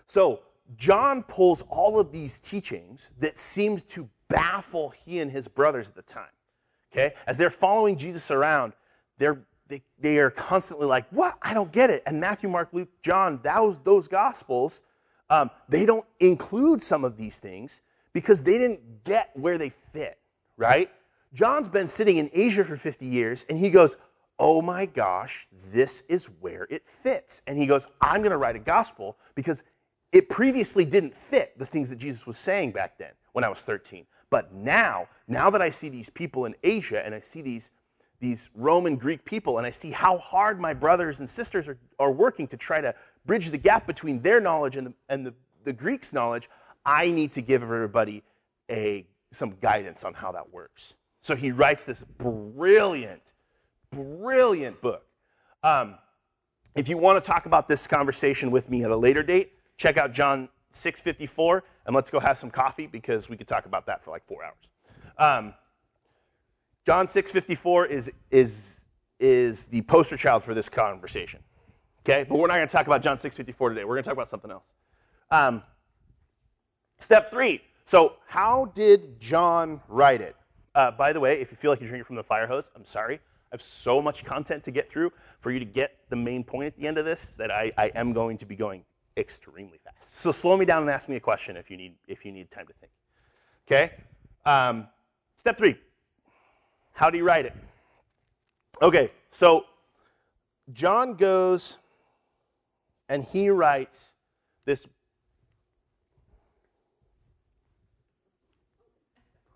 so 0.06 0.40
John 0.76 1.22
pulls 1.22 1.62
all 1.68 1.98
of 1.98 2.12
these 2.12 2.38
teachings 2.38 3.10
that 3.18 3.38
seemed 3.38 3.86
to 3.88 4.08
baffle 4.28 4.92
he 5.04 5.20
and 5.20 5.30
his 5.30 5.48
brothers 5.48 5.88
at 5.88 5.94
the 5.94 6.02
time. 6.02 6.28
Okay? 6.92 7.14
As 7.26 7.38
they're 7.38 7.50
following 7.50 7.96
Jesus 7.96 8.30
around, 8.30 8.72
they're 9.18 9.44
they, 9.68 9.82
they 9.98 10.18
are 10.18 10.30
constantly 10.30 10.86
like, 10.86 11.06
What? 11.10 11.36
I 11.42 11.54
don't 11.54 11.72
get 11.72 11.90
it. 11.90 12.02
And 12.06 12.20
Matthew, 12.20 12.48
Mark, 12.48 12.68
Luke, 12.72 12.88
John, 13.02 13.40
those, 13.42 13.78
those 13.80 14.08
gospels, 14.08 14.82
um, 15.28 15.50
they 15.68 15.86
don't 15.86 16.04
include 16.20 16.82
some 16.82 17.04
of 17.04 17.16
these 17.16 17.38
things 17.38 17.80
because 18.12 18.42
they 18.42 18.58
didn't 18.58 19.04
get 19.04 19.30
where 19.34 19.58
they 19.58 19.70
fit, 19.70 20.18
right? 20.56 20.90
John's 21.34 21.68
been 21.68 21.88
sitting 21.88 22.16
in 22.16 22.30
Asia 22.32 22.64
for 22.64 22.76
50 22.76 23.04
years 23.06 23.44
and 23.48 23.58
he 23.58 23.70
goes, 23.70 23.96
oh 24.38 24.60
my 24.60 24.86
gosh, 24.86 25.48
this 25.72 26.02
is 26.08 26.26
where 26.40 26.66
it 26.70 26.88
fits. 26.88 27.42
And 27.46 27.58
he 27.58 27.66
goes, 27.66 27.88
I'm 28.00 28.20
going 28.20 28.32
to 28.32 28.36
write 28.36 28.56
a 28.56 28.60
gospel 28.60 29.16
because 29.34 29.64
it 30.12 30.28
previously 30.28 30.84
didn't 30.84 31.16
fit 31.16 31.58
the 31.58 31.66
things 31.66 31.90
that 31.90 31.96
Jesus 31.96 32.26
was 32.26 32.38
saying 32.38 32.72
back 32.72 32.98
then 32.98 33.12
when 33.32 33.44
I 33.44 33.48
was 33.48 33.60
13. 33.62 34.06
But 34.30 34.52
now, 34.52 35.08
now 35.28 35.50
that 35.50 35.62
I 35.62 35.70
see 35.70 35.88
these 35.88 36.10
people 36.10 36.44
in 36.44 36.54
Asia 36.62 37.04
and 37.04 37.14
I 37.14 37.20
see 37.20 37.42
these, 37.42 37.70
these 38.20 38.50
Roman 38.54 38.96
Greek 38.96 39.24
people 39.24 39.58
and 39.58 39.66
I 39.66 39.70
see 39.70 39.90
how 39.90 40.18
hard 40.18 40.60
my 40.60 40.74
brothers 40.74 41.20
and 41.20 41.28
sisters 41.28 41.68
are, 41.68 41.78
are 41.98 42.12
working 42.12 42.46
to 42.48 42.56
try 42.56 42.80
to 42.80 42.94
bridge 43.24 43.50
the 43.50 43.58
gap 43.58 43.86
between 43.86 44.20
their 44.20 44.40
knowledge 44.40 44.76
and 44.76 44.88
the, 44.88 44.94
and 45.08 45.26
the, 45.26 45.34
the 45.64 45.72
Greeks' 45.72 46.12
knowledge, 46.12 46.48
I 46.84 47.10
need 47.10 47.32
to 47.32 47.40
give 47.40 47.62
everybody 47.62 48.22
a, 48.70 49.06
some 49.32 49.56
guidance 49.60 50.04
on 50.04 50.14
how 50.14 50.32
that 50.32 50.52
works. 50.52 50.94
So 51.22 51.34
he 51.34 51.50
writes 51.50 51.84
this 51.84 52.04
brilliant 52.18 53.32
brilliant 53.96 54.80
book. 54.80 55.04
Um, 55.62 55.96
if 56.74 56.88
you 56.88 56.98
want 56.98 57.22
to 57.22 57.26
talk 57.26 57.46
about 57.46 57.68
this 57.68 57.86
conversation 57.86 58.50
with 58.50 58.70
me 58.70 58.84
at 58.84 58.90
a 58.90 58.96
later 58.96 59.22
date, 59.22 59.52
check 59.78 59.96
out 59.96 60.12
John 60.12 60.48
654 60.72 61.64
and 61.86 61.96
let's 61.96 62.10
go 62.10 62.20
have 62.20 62.38
some 62.38 62.50
coffee 62.50 62.86
because 62.86 63.28
we 63.28 63.36
could 63.36 63.48
talk 63.48 63.66
about 63.66 63.86
that 63.86 64.04
for 64.04 64.10
like 64.10 64.26
four 64.26 64.44
hours. 64.44 64.54
Um, 65.18 65.54
John 66.84 67.06
654 67.06 67.86
is, 67.86 68.10
is, 68.30 68.82
is 69.18 69.64
the 69.66 69.82
poster 69.82 70.16
child 70.16 70.44
for 70.44 70.54
this 70.54 70.68
conversation. 70.68 71.40
Okay, 72.04 72.24
but 72.28 72.38
we're 72.38 72.46
not 72.46 72.56
going 72.56 72.68
to 72.68 72.72
talk 72.72 72.86
about 72.86 73.02
John 73.02 73.18
654 73.18 73.70
today. 73.70 73.84
We're 73.84 73.94
going 73.94 74.04
to 74.04 74.08
talk 74.08 74.16
about 74.16 74.30
something 74.30 74.50
else. 74.50 74.62
Um, 75.30 75.62
step 76.98 77.32
three 77.32 77.62
So, 77.84 78.14
how 78.28 78.70
did 78.74 79.18
John 79.18 79.80
write 79.88 80.20
it? 80.20 80.36
Uh, 80.74 80.92
by 80.92 81.12
the 81.12 81.18
way, 81.18 81.40
if 81.40 81.50
you 81.50 81.56
feel 81.56 81.72
like 81.72 81.80
you're 81.80 81.88
drinking 81.88 82.04
from 82.04 82.16
the 82.16 82.22
fire 82.22 82.46
hose, 82.46 82.70
I'm 82.76 82.84
sorry. 82.84 83.18
Have 83.56 83.62
so 83.62 84.02
much 84.02 84.22
content 84.22 84.62
to 84.64 84.70
get 84.70 84.90
through 84.90 85.10
for 85.40 85.50
you 85.50 85.58
to 85.58 85.64
get 85.64 85.96
the 86.10 86.16
main 86.16 86.44
point 86.44 86.66
at 86.66 86.76
the 86.76 86.86
end 86.86 86.98
of 86.98 87.06
this 87.06 87.30
that 87.36 87.50
I, 87.50 87.72
I 87.78 87.86
am 87.94 88.12
going 88.12 88.36
to 88.36 88.44
be 88.44 88.54
going 88.54 88.84
extremely 89.16 89.78
fast. 89.82 90.20
So 90.20 90.30
slow 90.30 90.58
me 90.58 90.66
down 90.66 90.82
and 90.82 90.90
ask 90.90 91.08
me 91.08 91.16
a 91.16 91.20
question 91.20 91.56
if 91.56 91.70
you 91.70 91.78
need 91.78 91.94
if 92.06 92.26
you 92.26 92.32
need 92.32 92.50
time 92.50 92.66
to 92.66 92.74
think. 92.74 92.92
Okay. 93.66 93.94
Um, 94.44 94.88
step 95.38 95.56
three. 95.56 95.74
How 96.92 97.08
do 97.08 97.16
you 97.16 97.24
write 97.24 97.46
it? 97.46 97.54
Okay. 98.82 99.10
So 99.30 99.64
John 100.74 101.14
goes 101.14 101.78
and 103.08 103.24
he 103.24 103.48
writes 103.48 104.12
this 104.66 104.86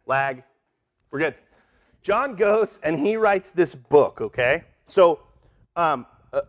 lag. 0.07 0.43
We're 1.11 1.19
good. 1.19 1.35
John 2.03 2.35
goes 2.35 2.81
and 2.83 2.99
he 2.99 3.17
writes 3.17 3.53
this 3.53 3.75
book, 3.75 4.21
okay? 4.21 4.65
So, 4.85 5.21
um, 5.77 6.07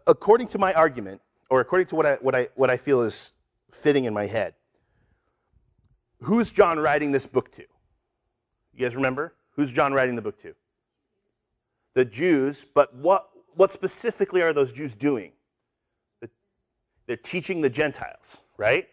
according 0.08 0.48
to 0.48 0.58
my 0.58 0.74
argument, 0.74 1.22
or 1.50 1.60
according 1.60 1.88
to 1.88 1.96
what 1.96 2.06
I, 2.06 2.16
what, 2.16 2.36
I, 2.36 2.48
what 2.56 2.70
I 2.70 2.78
feel 2.78 3.02
is 3.02 3.34
fitting 3.72 4.06
in 4.06 4.14
my 4.14 4.26
head, 4.26 4.54
who's 6.22 6.52
John 6.52 6.80
writing 6.80 7.12
this 7.12 7.26
book 7.26 7.52
to? 7.54 7.64
You 8.74 8.80
guys 8.86 8.96
remember? 8.96 9.34
Who's 9.52 9.72
John 9.72 9.94
writing 9.94 10.16
the 10.16 10.22
book 10.22 10.38
to? 10.40 10.56
The 11.94 12.06
Jews, 12.06 12.66
but 12.74 12.96
what, 12.96 13.30
what 13.56 13.72
specifically 13.72 14.42
are 14.42 14.54
those 14.54 14.72
Jews 14.72 14.94
doing? 14.94 15.34
They're 17.08 17.18
teaching 17.18 17.60
the 17.60 17.70
Gentiles, 17.70 18.44
right? 18.56 18.88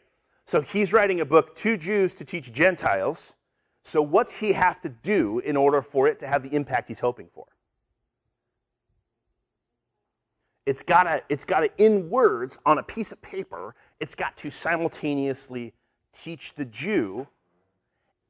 So 0.44 0.60
he's 0.60 0.92
writing 0.92 1.20
a 1.20 1.24
book 1.24 1.54
to 1.56 1.76
Jews 1.76 2.14
to 2.14 2.24
teach 2.24 2.52
Gentiles. 2.52 3.36
So 3.88 4.02
what's 4.02 4.36
he 4.36 4.52
have 4.52 4.82
to 4.82 4.90
do 4.90 5.38
in 5.38 5.56
order 5.56 5.80
for 5.80 6.08
it 6.08 6.18
to 6.18 6.26
have 6.26 6.42
the 6.42 6.54
impact 6.54 6.88
he's 6.88 7.00
hoping 7.00 7.26
for? 7.32 7.46
It's 10.66 10.82
got 10.82 11.04
to, 11.04 11.22
it's 11.30 11.46
got 11.46 11.60
to, 11.60 11.70
in 11.82 12.10
words 12.10 12.58
on 12.66 12.76
a 12.76 12.82
piece 12.82 13.12
of 13.12 13.22
paper, 13.22 13.74
it's 13.98 14.14
got 14.14 14.36
to 14.36 14.50
simultaneously 14.50 15.72
teach 16.12 16.52
the 16.52 16.66
Jew 16.66 17.26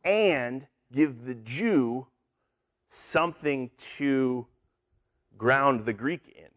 and 0.05 0.65
give 0.93 1.25
the 1.25 1.35
Jew 1.35 2.07
something 2.89 3.69
to 3.97 4.47
ground 5.37 5.85
the 5.85 5.93
Greek 5.93 6.37
in. 6.37 6.51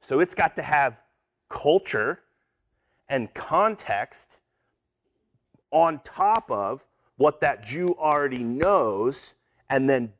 So 0.00 0.20
it's 0.20 0.34
got 0.34 0.56
to 0.56 0.62
have 0.62 1.00
culture 1.48 2.20
and 3.08 3.32
context 3.32 4.40
on 5.70 6.00
top 6.04 6.50
of 6.50 6.84
what 7.16 7.40
that 7.40 7.62
Jew 7.62 7.94
already 7.98 8.42
knows, 8.42 9.34
and 9.70 9.88
then 9.88 10.12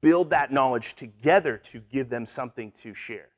build 0.00 0.30
that 0.30 0.52
knowledge 0.52 0.94
together 0.94 1.56
to 1.58 1.80
give 1.90 2.08
them 2.08 2.26
something 2.26 2.70
to 2.82 2.94
share. 2.94 3.28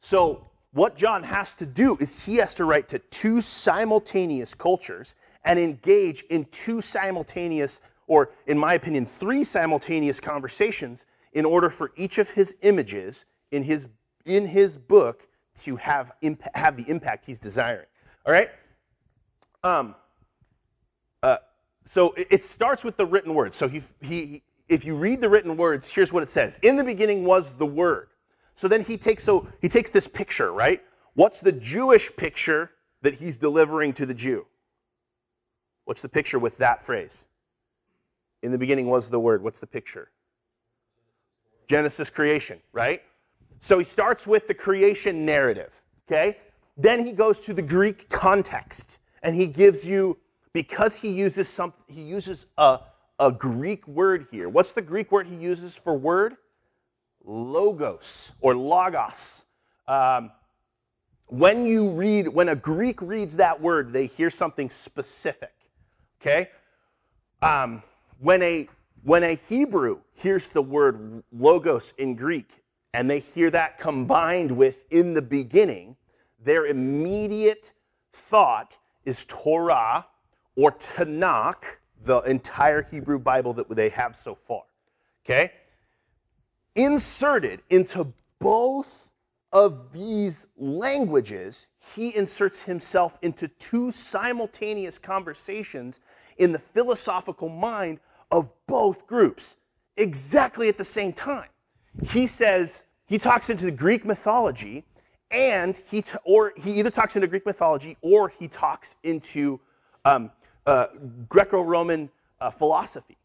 So, 0.00 0.48
what 0.72 0.96
John 0.96 1.22
has 1.22 1.54
to 1.56 1.66
do 1.66 1.96
is 2.00 2.24
he 2.24 2.36
has 2.36 2.54
to 2.54 2.64
write 2.64 2.88
to 2.88 2.98
two 2.98 3.40
simultaneous 3.40 4.54
cultures 4.54 5.14
and 5.44 5.58
engage 5.58 6.22
in 6.30 6.46
two 6.46 6.80
simultaneous, 6.80 7.80
or 8.06 8.30
in 8.46 8.58
my 8.58 8.74
opinion, 8.74 9.04
three 9.04 9.44
simultaneous 9.44 10.18
conversations 10.18 11.06
in 11.34 11.44
order 11.44 11.68
for 11.68 11.92
each 11.96 12.18
of 12.18 12.30
his 12.30 12.56
images 12.62 13.26
in 13.50 13.62
his, 13.62 13.88
in 14.24 14.46
his 14.46 14.76
book 14.76 15.28
to 15.56 15.76
have, 15.76 16.12
have 16.54 16.76
the 16.76 16.88
impact 16.88 17.26
he's 17.26 17.38
desiring. 17.38 17.86
All 18.24 18.32
right? 18.32 18.50
Um, 19.62 19.94
uh, 21.22 21.36
so 21.84 22.14
it, 22.16 22.42
starts 22.42 22.84
with 22.84 22.96
the 22.96 23.06
written 23.06 23.34
word. 23.34 23.54
So 23.54 23.68
he, 23.68 23.82
he, 24.00 24.42
if 24.68 24.84
you 24.84 24.94
read 24.94 25.20
the 25.20 25.28
written 25.28 25.56
words, 25.56 25.88
here's 25.88 26.12
what 26.12 26.22
it 26.22 26.30
says 26.30 26.58
In 26.62 26.76
the 26.76 26.84
beginning 26.84 27.24
was 27.24 27.54
the 27.54 27.66
word. 27.66 28.08
So 28.54 28.68
then 28.68 28.82
he 28.82 28.96
takes 28.96 29.24
so 29.24 29.48
he 29.60 29.68
takes 29.68 29.90
this 29.90 30.06
picture, 30.06 30.52
right? 30.52 30.82
What's 31.14 31.40
the 31.40 31.52
Jewish 31.52 32.14
picture 32.16 32.70
that 33.02 33.14
he's 33.14 33.36
delivering 33.36 33.92
to 33.94 34.06
the 34.06 34.14
Jew? 34.14 34.46
What's 35.84 36.02
the 36.02 36.08
picture 36.08 36.38
with 36.38 36.58
that 36.58 36.82
phrase? 36.82 37.26
In 38.42 38.52
the 38.52 38.58
beginning 38.58 38.86
was 38.86 39.10
the 39.10 39.20
word. 39.20 39.42
What's 39.42 39.58
the 39.58 39.66
picture? 39.66 40.10
Genesis 41.68 42.10
creation, 42.10 42.60
right? 42.72 43.02
So 43.60 43.78
he 43.78 43.84
starts 43.84 44.26
with 44.26 44.46
the 44.48 44.54
creation 44.54 45.24
narrative, 45.24 45.80
okay? 46.06 46.38
Then 46.76 47.04
he 47.04 47.12
goes 47.12 47.40
to 47.40 47.54
the 47.54 47.62
Greek 47.62 48.08
context 48.08 48.98
and 49.22 49.36
he 49.36 49.46
gives 49.46 49.88
you 49.88 50.18
because 50.52 50.96
he 50.96 51.10
uses 51.10 51.48
some 51.48 51.72
he 51.86 52.02
uses 52.02 52.46
a, 52.58 52.80
a 53.18 53.30
Greek 53.30 53.86
word 53.86 54.26
here. 54.30 54.48
What's 54.48 54.72
the 54.72 54.82
Greek 54.82 55.12
word 55.12 55.26
he 55.26 55.36
uses 55.36 55.76
for 55.76 55.96
word? 55.96 56.36
logos 57.24 58.32
or 58.40 58.54
logos. 58.54 59.44
Um, 59.86 60.32
when 61.26 61.64
you 61.64 61.90
read, 61.90 62.28
when 62.28 62.48
a 62.48 62.56
Greek 62.56 63.00
reads 63.00 63.36
that 63.36 63.60
word, 63.60 63.92
they 63.92 64.06
hear 64.06 64.30
something 64.30 64.68
specific. 64.70 65.52
Okay? 66.20 66.50
Um, 67.40 67.82
when 68.18 68.42
a 68.42 68.68
when 69.02 69.24
a 69.24 69.34
Hebrew 69.34 69.98
hears 70.14 70.46
the 70.48 70.62
word 70.62 71.24
logos 71.32 71.92
in 71.98 72.14
Greek 72.14 72.62
and 72.94 73.10
they 73.10 73.18
hear 73.18 73.50
that 73.50 73.80
combined 73.80 74.52
with 74.52 74.84
in 74.92 75.12
the 75.12 75.22
beginning, 75.22 75.96
their 76.44 76.66
immediate 76.66 77.72
thought 78.12 78.78
is 79.04 79.24
Torah 79.24 80.06
or 80.56 80.72
Tanakh, 80.72 81.64
the 82.04 82.20
entire 82.20 82.82
Hebrew 82.82 83.18
Bible 83.18 83.52
that 83.54 83.68
they 83.68 83.88
have 83.90 84.16
so 84.16 84.34
far. 84.34 84.62
Okay? 85.24 85.52
inserted 86.74 87.62
into 87.70 88.12
both 88.38 89.10
of 89.52 89.92
these 89.92 90.46
languages, 90.56 91.68
he 91.94 92.16
inserts 92.16 92.62
himself 92.62 93.18
into 93.22 93.48
two 93.48 93.90
simultaneous 93.90 94.98
conversations 94.98 96.00
in 96.38 96.52
the 96.52 96.58
philosophical 96.58 97.48
mind 97.48 98.00
of 98.30 98.48
both 98.66 99.06
groups 99.06 99.56
exactly 99.98 100.68
at 100.68 100.78
the 100.78 100.84
same 100.84 101.12
time. 101.12 101.48
He 102.08 102.26
says, 102.26 102.84
he 103.04 103.18
talks 103.18 103.50
into 103.50 103.66
the 103.66 103.72
Greek 103.72 104.06
mythology, 104.06 104.86
and 105.30 105.76
he, 105.90 106.00
t- 106.00 106.16
or 106.24 106.54
he 106.56 106.72
either 106.78 106.90
talks 106.90 107.14
into 107.14 107.28
Greek 107.28 107.44
mythology 107.44 107.98
or 108.00 108.30
he 108.30 108.48
talks 108.48 108.96
into 109.02 109.60
um, 110.06 110.30
uh, 110.66 110.86
Greco 111.28 111.60
Roman 111.60 112.10
uh, 112.40 112.50
philosophy. 112.50 113.16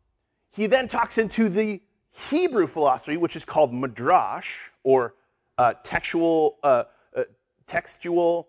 He 0.51 0.67
then 0.67 0.87
talks 0.87 1.17
into 1.17 1.49
the 1.49 1.81
Hebrew 2.29 2.67
philosophy, 2.67 3.17
which 3.17 3.35
is 3.35 3.45
called 3.45 3.73
midrash 3.73 4.69
or 4.83 5.13
uh, 5.57 5.73
textual, 5.83 6.57
uh, 6.63 6.83
uh, 7.15 7.23
textual 7.65 8.47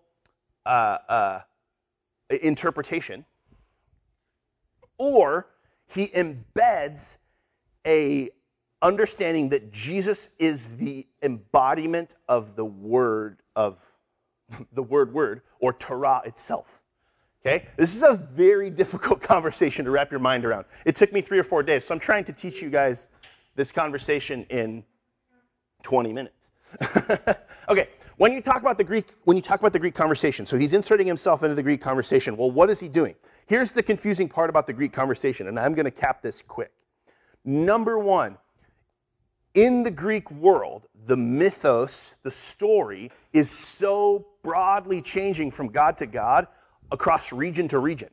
uh, 0.65 1.41
interpretation, 2.29 3.25
or 4.97 5.47
he 5.87 6.07
embeds 6.07 7.17
a 7.85 8.29
understanding 8.81 9.49
that 9.49 9.71
Jesus 9.71 10.29
is 10.39 10.75
the 10.77 11.05
embodiment 11.21 12.15
of 12.27 12.55
the 12.55 12.65
word 12.65 13.41
of 13.55 13.77
the 14.73 14.83
word 14.83 15.13
word 15.13 15.41
or 15.59 15.73
Torah 15.73 16.21
itself. 16.25 16.81
Okay? 17.45 17.67
This 17.77 17.95
is 17.95 18.03
a 18.03 18.13
very 18.13 18.69
difficult 18.81 19.21
conversation 19.21 19.85
to 19.85 19.91
wrap 19.91 20.11
your 20.11 20.19
mind 20.19 20.45
around. 20.45 20.65
It 20.85 20.95
took 20.95 21.13
me 21.13 21.21
3 21.21 21.39
or 21.39 21.43
4 21.43 21.63
days, 21.63 21.85
so 21.85 21.93
I'm 21.93 21.99
trying 21.99 22.25
to 22.25 22.33
teach 22.33 22.61
you 22.61 22.69
guys 22.69 23.07
this 23.55 23.71
conversation 23.71 24.45
in 24.49 24.83
20 25.83 26.13
minutes. 26.13 26.35
okay, 27.69 27.89
when 28.17 28.33
you 28.33 28.41
talk 28.41 28.61
about 28.61 28.77
the 28.77 28.83
Greek, 28.83 29.15
when 29.23 29.35
you 29.35 29.41
talk 29.41 29.59
about 29.59 29.73
the 29.73 29.79
Greek 29.79 29.95
conversation, 29.95 30.45
so 30.45 30.57
he's 30.57 30.73
inserting 30.73 31.07
himself 31.07 31.41
into 31.43 31.55
the 31.55 31.63
Greek 31.63 31.81
conversation. 31.81 32.37
Well, 32.37 32.51
what 32.51 32.69
is 32.69 32.79
he 32.79 32.87
doing? 32.87 33.15
Here's 33.47 33.71
the 33.71 33.81
confusing 33.81 34.29
part 34.29 34.49
about 34.49 34.67
the 34.67 34.73
Greek 34.73 34.93
conversation, 34.93 35.47
and 35.47 35.59
I'm 35.59 35.73
going 35.73 35.85
to 35.85 35.91
cap 35.91 36.21
this 36.21 36.41
quick. 36.41 36.71
Number 37.43 37.97
one, 37.97 38.37
in 39.55 39.81
the 39.81 39.91
Greek 39.91 40.29
world, 40.29 40.87
the 41.05 41.17
mythos, 41.17 42.15
the 42.21 42.29
story, 42.29 43.09
is 43.33 43.49
so 43.49 44.27
broadly 44.43 45.01
changing 45.01 45.49
from 45.49 45.69
God 45.69 45.97
to 45.97 46.05
God 46.05 46.47
across 46.91 47.31
region 47.31 47.67
to 47.69 47.79
region. 47.79 48.09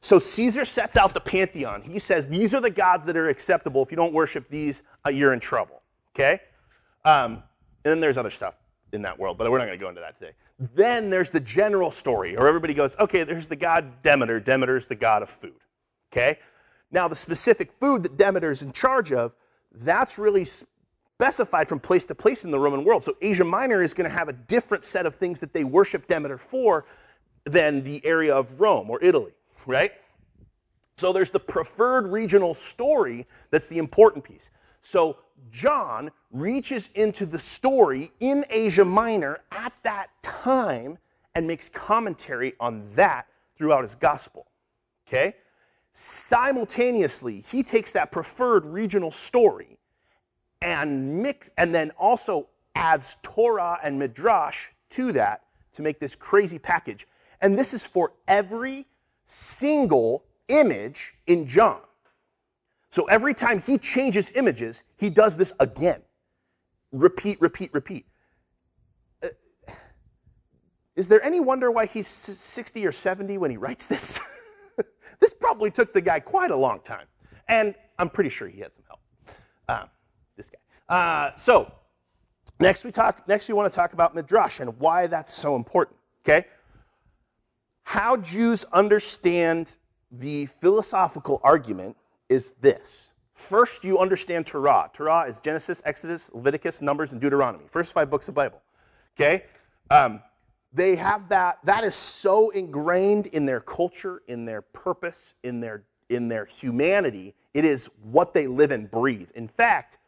So 0.00 0.18
Caesar 0.18 0.66
sets 0.66 0.98
out 0.98 1.14
the 1.14 1.20
pantheon. 1.20 1.80
He 1.80 1.98
says, 1.98 2.28
These 2.28 2.54
are 2.54 2.60
the 2.60 2.70
gods 2.70 3.04
that 3.06 3.16
are 3.16 3.28
acceptable. 3.28 3.82
If 3.82 3.90
you 3.90 3.96
don't 3.96 4.12
worship 4.12 4.48
these, 4.50 4.82
you're 5.10 5.32
in 5.32 5.40
trouble. 5.40 5.80
Okay? 6.14 6.40
Um, 7.04 7.42
and 7.84 7.92
then 7.92 8.00
there's 8.00 8.18
other 8.18 8.30
stuff 8.30 8.54
in 8.92 9.02
that 9.02 9.18
world, 9.18 9.38
but 9.38 9.50
we're 9.50 9.58
not 9.58 9.66
going 9.66 9.78
to 9.78 9.82
go 9.82 9.88
into 9.88 10.02
that 10.02 10.18
today. 10.18 10.32
Then 10.74 11.10
there's 11.10 11.30
the 11.30 11.40
general 11.40 11.90
story, 11.90 12.36
or 12.36 12.46
everybody 12.46 12.74
goes, 12.74 12.96
Okay, 13.00 13.24
there's 13.24 13.46
the 13.46 13.56
god 13.56 14.02
Demeter. 14.02 14.40
Demeter's 14.40 14.86
the 14.86 14.94
god 14.94 15.22
of 15.22 15.30
food. 15.30 15.54
Okay? 16.12 16.38
Now, 16.90 17.08
the 17.08 17.16
specific 17.16 17.72
food 17.80 18.02
that 18.04 18.16
Demeter's 18.16 18.62
in 18.62 18.72
charge 18.72 19.10
of, 19.12 19.32
that's 19.72 20.18
really 20.18 20.44
specified 20.44 21.68
from 21.68 21.80
place 21.80 22.04
to 22.06 22.14
place 22.14 22.44
in 22.44 22.50
the 22.50 22.58
Roman 22.58 22.84
world. 22.84 23.02
So 23.02 23.16
Asia 23.22 23.44
Minor 23.44 23.82
is 23.82 23.94
going 23.94 24.08
to 24.08 24.14
have 24.14 24.28
a 24.28 24.32
different 24.32 24.84
set 24.84 25.06
of 25.06 25.14
things 25.14 25.40
that 25.40 25.52
they 25.52 25.64
worship 25.64 26.06
Demeter 26.06 26.38
for 26.38 26.84
than 27.44 27.82
the 27.82 28.04
area 28.04 28.34
of 28.34 28.60
Rome 28.60 28.90
or 28.90 29.02
Italy 29.02 29.32
right? 29.66 29.92
So 30.96 31.12
there's 31.12 31.30
the 31.30 31.40
preferred 31.40 32.06
regional 32.06 32.54
story 32.54 33.26
that's 33.50 33.68
the 33.68 33.78
important 33.78 34.24
piece. 34.24 34.50
So 34.82 35.18
John 35.50 36.10
reaches 36.30 36.90
into 36.94 37.26
the 37.26 37.38
story 37.38 38.12
in 38.20 38.44
Asia 38.50 38.84
Minor 38.84 39.40
at 39.50 39.72
that 39.82 40.10
time 40.22 40.98
and 41.34 41.46
makes 41.46 41.68
commentary 41.68 42.54
on 42.60 42.84
that 42.94 43.26
throughout 43.56 43.82
his 43.82 43.94
gospel. 43.94 44.46
Okay? 45.08 45.34
Simultaneously, 45.92 47.44
he 47.50 47.62
takes 47.62 47.92
that 47.92 48.12
preferred 48.12 48.64
regional 48.64 49.10
story 49.10 49.78
and 50.62 51.22
mix 51.22 51.50
and 51.58 51.74
then 51.74 51.90
also 51.98 52.46
adds 52.74 53.16
Torah 53.22 53.78
and 53.82 53.98
Midrash 53.98 54.68
to 54.90 55.12
that 55.12 55.42
to 55.72 55.82
make 55.82 55.98
this 55.98 56.14
crazy 56.14 56.58
package. 56.58 57.06
And 57.40 57.58
this 57.58 57.74
is 57.74 57.84
for 57.84 58.12
every 58.28 58.86
single 59.26 60.24
image 60.48 61.14
in 61.26 61.46
John. 61.46 61.80
So 62.90 63.06
every 63.06 63.34
time 63.34 63.60
he 63.60 63.76
changes 63.78 64.30
images, 64.36 64.84
he 64.96 65.10
does 65.10 65.36
this 65.36 65.52
again. 65.58 66.00
Repeat, 66.92 67.40
repeat, 67.40 67.74
repeat. 67.74 68.06
Uh, 69.20 69.28
is 70.94 71.08
there 71.08 71.20
any 71.24 71.40
wonder 71.40 71.72
why 71.72 71.86
he's 71.86 72.06
60 72.06 72.86
or 72.86 72.92
70 72.92 73.38
when 73.38 73.50
he 73.50 73.56
writes 73.56 73.86
this? 73.86 74.20
this 75.20 75.34
probably 75.34 75.72
took 75.72 75.92
the 75.92 76.00
guy 76.00 76.20
quite 76.20 76.52
a 76.52 76.56
long 76.56 76.80
time. 76.80 77.06
And 77.48 77.74
I'm 77.98 78.08
pretty 78.08 78.30
sure 78.30 78.46
he 78.46 78.60
had 78.60 78.72
some 78.74 78.84
help. 78.86 79.00
Uh, 79.68 79.86
this 80.36 80.48
guy. 80.48 80.94
Uh, 80.94 81.36
so 81.36 81.72
next 82.60 82.84
we 82.84 82.92
talk. 82.92 83.26
Next 83.26 83.48
we 83.48 83.54
want 83.54 83.70
to 83.72 83.74
talk 83.74 83.92
about 83.92 84.14
midrash 84.14 84.60
and 84.60 84.78
why 84.78 85.06
that's 85.08 85.32
so 85.34 85.56
important. 85.56 85.96
Okay. 86.24 86.46
How 87.84 88.16
Jews 88.16 88.64
understand 88.72 89.76
the 90.10 90.46
philosophical 90.46 91.40
argument 91.44 91.96
is 92.28 92.52
this. 92.60 93.10
First, 93.34 93.84
you 93.84 93.98
understand 93.98 94.46
Torah. 94.46 94.90
Torah 94.92 95.22
is 95.28 95.38
Genesis, 95.38 95.82
Exodus, 95.84 96.30
Leviticus, 96.32 96.80
Numbers, 96.80 97.12
and 97.12 97.20
Deuteronomy. 97.20 97.64
First 97.68 97.92
five 97.92 98.10
books 98.10 98.26
of 98.26 98.34
the 98.34 98.40
Bible. 98.40 98.62
Okay? 99.16 99.44
Um, 99.90 100.22
they 100.72 100.96
have 100.96 101.28
that, 101.28 101.58
that 101.64 101.84
is 101.84 101.94
so 101.94 102.50
ingrained 102.50 103.28
in 103.28 103.46
their 103.46 103.60
culture, 103.60 104.22
in 104.28 104.44
their 104.44 104.62
purpose, 104.62 105.34
in 105.44 105.60
their, 105.60 105.84
in 106.08 106.28
their 106.28 106.46
humanity. 106.46 107.34
It 107.52 107.64
is 107.64 107.90
what 108.02 108.34
they 108.34 108.46
live 108.46 108.70
and 108.70 108.90
breathe. 108.90 109.30
In 109.34 109.46
fact, 109.46 109.98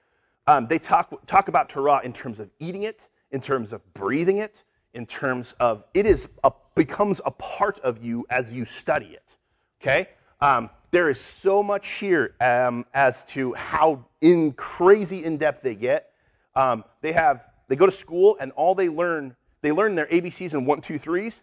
um, 0.47 0.67
they 0.67 0.79
talk, 0.79 1.13
talk 1.27 1.49
about 1.49 1.69
Torah 1.69 2.01
in 2.03 2.13
terms 2.13 2.41
of 2.41 2.51
eating 2.59 2.85
it, 2.85 3.09
in 3.33 3.41
terms 3.41 3.73
of 3.73 3.83
breathing 3.95 4.39
it, 4.39 4.65
in 4.95 5.07
terms 5.07 5.55
of 5.61 5.85
it 5.95 6.07
is 6.07 6.29
a, 6.45 6.53
becomes 6.75 7.21
a 7.25 7.31
part 7.31 7.79
of 7.81 8.03
you 8.05 8.27
as 8.31 8.53
you 8.53 8.65
study 8.65 9.07
it. 9.07 9.37
Okay? 9.81 10.09
Um, 10.41 10.71
there 10.91 11.09
is 11.09 11.21
so 11.21 11.63
much 11.63 11.89
here 11.89 12.35
um, 12.41 12.87
as 12.95 13.25
to 13.25 13.53
how 13.55 14.07
in 14.21 14.53
crazy 14.53 15.25
in 15.25 15.37
depth 15.37 15.63
they 15.63 15.75
get. 15.75 16.11
Um, 16.55 16.85
they 17.03 17.13
have 17.13 17.45
they 17.69 17.77
go 17.77 17.87
to 17.87 17.93
school 17.93 18.37
and 18.41 18.53
all 18.53 18.75
they 18.75 18.89
learn 18.89 19.37
they 19.63 19.73
learn 19.73 19.95
their 19.95 20.07
ABCs 20.07 20.55
and 20.55 20.67
one 20.67 20.81
two 20.81 20.99
threes 20.99 21.43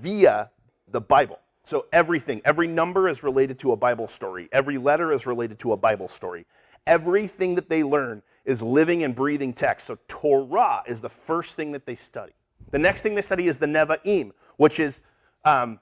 via 0.00 0.50
the 0.90 1.00
Bible. 1.00 1.38
So 1.64 1.86
everything, 1.92 2.40
every 2.44 2.66
number 2.66 3.08
is 3.08 3.22
related 3.22 3.58
to 3.60 3.72
a 3.72 3.76
Bible 3.76 4.06
story. 4.06 4.48
Every 4.52 4.78
letter 4.78 5.12
is 5.12 5.26
related 5.26 5.58
to 5.60 5.72
a 5.72 5.76
Bible 5.76 6.08
story. 6.08 6.46
Everything 6.86 7.54
that 7.56 7.68
they 7.68 7.84
learn 7.84 8.22
is 8.46 8.62
living 8.62 9.02
and 9.02 9.14
breathing 9.14 9.52
text. 9.52 9.86
So 9.86 9.98
Torah 10.08 10.82
is 10.86 11.02
the 11.02 11.10
first 11.10 11.56
thing 11.56 11.72
that 11.72 11.84
they 11.84 11.94
study. 11.94 12.32
The 12.70 12.78
next 12.78 13.02
thing 13.02 13.14
they 13.14 13.22
study 13.22 13.48
is 13.48 13.58
the 13.58 13.66
Nevi'im, 13.66 14.32
which 14.56 14.78
is 14.78 15.02
um, 15.44 15.80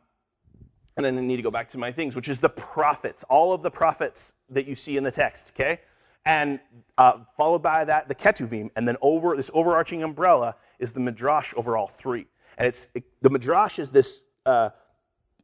and 0.96 1.04
then 1.04 1.18
I 1.18 1.20
need 1.20 1.36
to 1.36 1.42
go 1.42 1.50
back 1.50 1.68
to 1.70 1.78
my 1.78 1.92
things, 1.92 2.16
which 2.16 2.28
is 2.28 2.38
the 2.38 2.48
prophets, 2.48 3.22
all 3.24 3.52
of 3.52 3.62
the 3.62 3.70
prophets 3.70 4.34
that 4.48 4.66
you 4.66 4.74
see 4.74 4.96
in 4.96 5.04
the 5.04 5.10
text, 5.10 5.52
okay? 5.54 5.80
And 6.24 6.58
uh, 6.96 7.18
followed 7.36 7.62
by 7.62 7.84
that, 7.84 8.08
the 8.08 8.14
Ketuvim, 8.14 8.70
and 8.76 8.88
then 8.88 8.96
over 9.02 9.36
this 9.36 9.50
overarching 9.52 10.02
umbrella 10.02 10.56
is 10.78 10.92
the 10.92 11.00
Midrash 11.00 11.52
over 11.56 11.76
all 11.76 11.86
three. 11.86 12.26
And 12.58 12.66
it's 12.66 12.88
it, 12.94 13.04
the 13.20 13.30
Midrash 13.30 13.78
is 13.78 13.90
this 13.90 14.22
uh, 14.46 14.70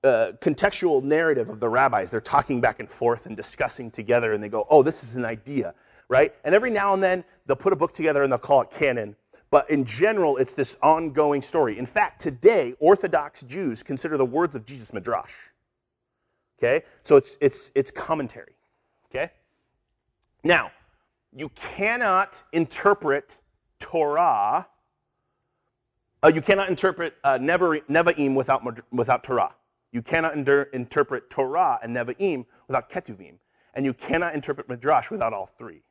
uh, 0.03 0.33
contextual 0.40 1.03
narrative 1.03 1.51
of 1.51 1.61
the 1.61 1.68
rabbis. 1.68 2.11
They're 2.11 2.21
talking 2.21 2.61
back 2.61 2.81
and 2.81 2.90
forth 2.90 3.27
and 3.27 3.37
discussing 3.37 3.90
together, 3.90 4.33
and 4.33 4.42
they 4.42 4.49
go, 4.49 4.66
"Oh, 4.71 4.83
this 4.83 5.05
is 5.05 5.14
an 5.14 5.25
idea, 5.25 5.75
right?" 6.09 6.35
And 6.45 6.55
every 6.55 6.71
now 6.71 6.95
and 6.95 7.03
then 7.03 7.23
they'll 7.47 7.55
put 7.55 7.73
a 7.73 7.77
book 7.77 7.92
together 7.92 8.23
and 8.23 8.33
they'll 8.33 8.38
call 8.38 8.62
it 8.62 8.71
canon. 8.71 9.14
But 9.53 9.69
in 9.69 9.85
general, 9.85 10.38
it's 10.38 10.55
this 10.55 10.79
ongoing 10.83 11.43
story. 11.43 11.79
In 11.79 11.85
fact, 11.85 12.23
today, 12.23 12.75
Orthodox 12.81 13.43
Jews 13.43 13.83
consider 13.83 14.17
the 14.17 14.25
words 14.25 14.55
of 14.57 14.65
Jesus 14.65 14.95
Midrash. 14.95 15.35
Okay? 16.59 16.87
So 17.03 17.17
it's, 17.17 17.37
it's, 17.38 17.71
it's 17.75 17.91
commentary. 17.91 18.55
Okay? 19.11 19.31
Now, 20.43 20.73
you 21.37 21.51
cannot 21.51 22.43
interpret 22.53 23.41
Torah, 23.79 24.67
uh, 26.23 26.33
you 26.35 26.41
cannot 26.41 26.71
interpret 26.71 27.15
uh, 27.23 27.37
Nevi'im 27.37 28.35
without, 28.35 28.62
without 28.91 29.23
Torah. 29.23 29.55
You 29.91 30.01
cannot 30.01 30.35
inter- 30.35 30.71
interpret 30.73 31.29
Torah 31.29 31.79
and 31.83 31.95
Nevi'im 31.95 32.47
without 32.69 32.88
Ketuvim. 32.88 33.35
And 33.75 33.85
you 33.85 33.93
cannot 33.93 34.35
interpret 34.35 34.69
Midrash 34.71 35.11
without 35.11 35.35
all 35.35 35.47
three. 35.47 35.83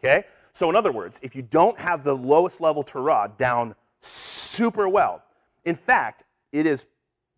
Okay? 0.00 0.24
So, 0.58 0.68
in 0.68 0.74
other 0.74 0.90
words, 0.90 1.20
if 1.22 1.36
you 1.36 1.42
don't 1.42 1.78
have 1.78 2.02
the 2.02 2.16
lowest 2.16 2.60
level 2.60 2.82
Torah 2.82 3.30
down 3.38 3.76
super 4.00 4.88
well, 4.88 5.22
in 5.64 5.76
fact, 5.76 6.24
it 6.50 6.66
is 6.66 6.86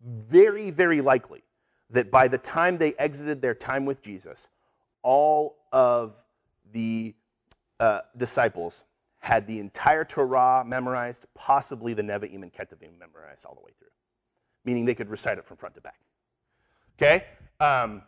very, 0.03 0.71
very 0.71 1.01
likely 1.01 1.43
that 1.91 2.09
by 2.09 2.27
the 2.27 2.39
time 2.39 2.79
they 2.79 2.95
exited 2.95 3.39
their 3.39 3.53
time 3.53 3.85
with 3.85 4.01
Jesus, 4.01 4.49
all 5.03 5.57
of 5.71 6.15
the 6.73 7.13
uh, 7.79 7.99
disciples 8.17 8.85
had 9.19 9.45
the 9.45 9.59
entire 9.59 10.03
Torah 10.03 10.63
memorized, 10.65 11.27
possibly 11.35 11.93
the 11.93 12.01
Nevi'im 12.01 12.41
and 12.41 12.51
Ketuvim 12.51 12.97
memorized 12.99 13.45
all 13.45 13.53
the 13.53 13.61
way 13.61 13.73
through, 13.77 13.89
meaning 14.65 14.83
they 14.83 14.95
could 14.95 15.11
recite 15.11 15.37
it 15.37 15.45
from 15.45 15.57
front 15.57 15.75
to 15.75 15.81
back. 15.81 15.99
Okay? 16.97 17.25
Um, 17.59 18.01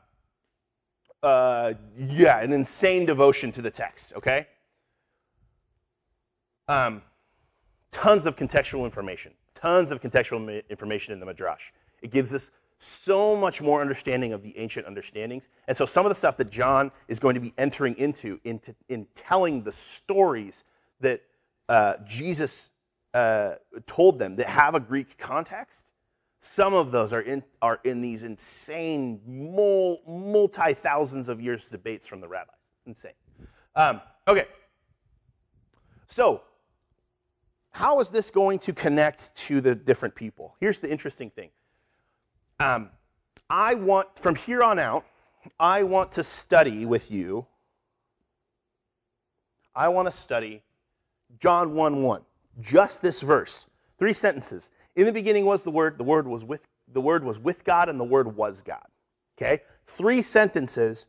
uh, 1.21 1.73
yeah, 1.99 2.39
an 2.39 2.51
insane 2.51 3.05
devotion 3.05 3.51
to 3.51 3.61
the 3.61 3.69
text, 3.69 4.13
okay? 4.15 4.47
Um, 6.67 7.01
tons 7.91 8.25
of 8.25 8.35
contextual 8.35 8.85
information, 8.85 9.33
tons 9.55 9.91
of 9.91 10.01
contextual 10.01 10.67
information 10.69 11.13
in 11.13 11.19
the 11.19 11.25
Midrash. 11.25 11.71
It 12.01 12.11
gives 12.11 12.33
us 12.33 12.51
so 12.77 13.35
much 13.35 13.61
more 13.61 13.81
understanding 13.81 14.33
of 14.33 14.43
the 14.43 14.57
ancient 14.57 14.85
understandings. 14.85 15.47
And 15.67 15.75
so 15.75 15.85
some 15.85 16.05
of 16.05 16.09
the 16.09 16.15
stuff 16.15 16.35
that 16.37 16.49
John 16.49 16.91
is 17.07 17.19
going 17.19 17.35
to 17.35 17.41
be 17.41 17.53
entering 17.57 17.95
into, 17.97 18.39
into 18.43 18.75
in 18.89 19.07
telling 19.15 19.63
the 19.63 19.71
stories 19.71 20.65
that 20.99 21.21
uh, 21.69 21.95
Jesus 22.05 22.71
uh, 23.13 23.55
told 23.85 24.19
them 24.19 24.35
that 24.35 24.47
have 24.47 24.75
a 24.75 24.79
Greek 24.79 25.17
context, 25.17 25.91
some 26.39 26.73
of 26.73 26.91
those 26.91 27.13
are 27.13 27.21
in, 27.21 27.41
are 27.61 27.79
in 27.85 28.01
these 28.01 28.23
insane 28.23 29.21
multi 29.25 30.73
thousands 30.73 31.29
of 31.29 31.39
years 31.39 31.69
debates 31.69 32.05
from 32.05 32.19
the 32.19 32.27
rabbis. 32.27 32.55
It's 32.85 32.87
insane. 32.87 33.13
Um, 33.75 34.01
okay. 34.27 34.45
So 36.09 36.41
how 37.73 37.99
is 37.99 38.09
this 38.09 38.29
going 38.29 38.59
to 38.59 38.73
connect 38.73 39.33
to 39.35 39.59
the 39.59 39.73
different 39.73 40.13
people? 40.13 40.55
Here's 40.59 40.79
the 40.79 40.89
interesting 40.89 41.31
thing. 41.31 41.49
Um, 42.59 42.91
I 43.49 43.73
want, 43.73 44.07
from 44.17 44.35
here 44.35 44.63
on 44.63 44.77
out, 44.77 45.05
I 45.59 45.81
want 45.81 46.11
to 46.13 46.23
study 46.23 46.85
with 46.85 47.11
you. 47.11 47.47
I 49.75 49.87
want 49.89 50.09
to 50.09 50.21
study 50.21 50.61
John 51.39 51.73
1 51.73 52.03
1. 52.03 52.21
Just 52.61 53.01
this 53.01 53.21
verse. 53.21 53.65
Three 53.97 54.13
sentences. 54.13 54.69
In 54.95 55.07
the 55.07 55.13
beginning 55.13 55.45
was 55.45 55.63
the 55.63 55.71
Word, 55.71 55.97
the 55.97 56.03
Word 56.03 56.27
was 56.27 56.45
with, 56.45 56.67
the 56.93 57.01
Word 57.01 57.23
was 57.23 57.39
with 57.39 57.63
God, 57.63 57.89
and 57.89 57.99
the 57.99 58.03
Word 58.03 58.35
was 58.35 58.61
God. 58.61 58.85
Okay? 59.35 59.63
Three 59.87 60.21
sentences. 60.21 61.07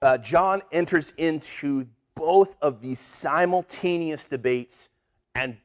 Uh, 0.00 0.18
John 0.18 0.62
enters 0.70 1.12
into 1.16 1.88
both 2.14 2.56
of 2.62 2.80
these 2.80 3.00
simultaneous 3.00 4.26
debates 4.26 4.88
and 5.38 5.56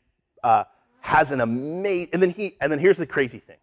uh, 0.44 0.64
has 1.02 1.32
an 1.32 1.42
amazing. 1.42 2.10
And 2.14 2.22
then 2.22 2.30
he. 2.30 2.56
And 2.62 2.72
then 2.72 2.80
here's 2.80 2.98
the 2.98 3.06
crazy 3.06 3.40
thing. 3.40 3.58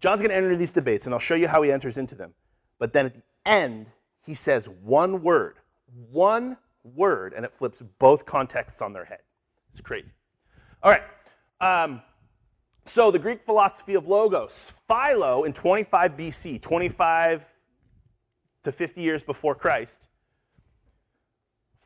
John's 0.00 0.20
going 0.20 0.30
to 0.30 0.36
enter 0.36 0.54
these 0.56 0.72
debates, 0.72 1.06
and 1.06 1.14
I'll 1.14 1.20
show 1.20 1.34
you 1.34 1.48
how 1.48 1.62
he 1.62 1.72
enters 1.72 1.96
into 1.98 2.14
them. 2.14 2.34
But 2.78 2.92
then 2.92 3.06
at 3.06 3.14
the 3.14 3.22
end, 3.46 3.86
he 4.24 4.34
says 4.34 4.68
one 4.68 5.22
word, 5.22 5.56
one 6.10 6.58
word, 6.84 7.32
and 7.32 7.44
it 7.44 7.52
flips 7.54 7.82
both 7.98 8.26
contexts 8.26 8.82
on 8.82 8.92
their 8.92 9.04
head. 9.04 9.20
It's 9.72 9.80
crazy. 9.80 10.12
All 10.82 10.90
right. 10.90 11.02
Um, 11.60 12.02
so 12.84 13.10
the 13.10 13.18
Greek 13.18 13.44
philosophy 13.44 13.94
of 13.94 14.06
logos, 14.06 14.72
Philo 14.86 15.44
in 15.44 15.52
25 15.52 16.16
BC, 16.16 16.60
25 16.60 17.44
to 18.64 18.72
50 18.72 19.00
years 19.00 19.22
before 19.22 19.54
Christ, 19.54 20.05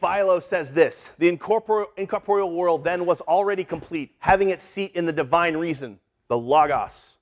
Philo 0.00 0.40
says 0.40 0.72
this 0.72 1.10
The 1.18 1.28
incorporeal 1.28 2.50
world 2.50 2.84
then 2.84 3.06
was 3.06 3.20
already 3.22 3.64
complete, 3.64 4.14
having 4.18 4.50
its 4.50 4.62
seat 4.62 4.92
in 4.94 5.06
the 5.06 5.12
divine 5.12 5.56
reason, 5.56 5.98
the 6.28 6.38
Logos. 6.38 7.16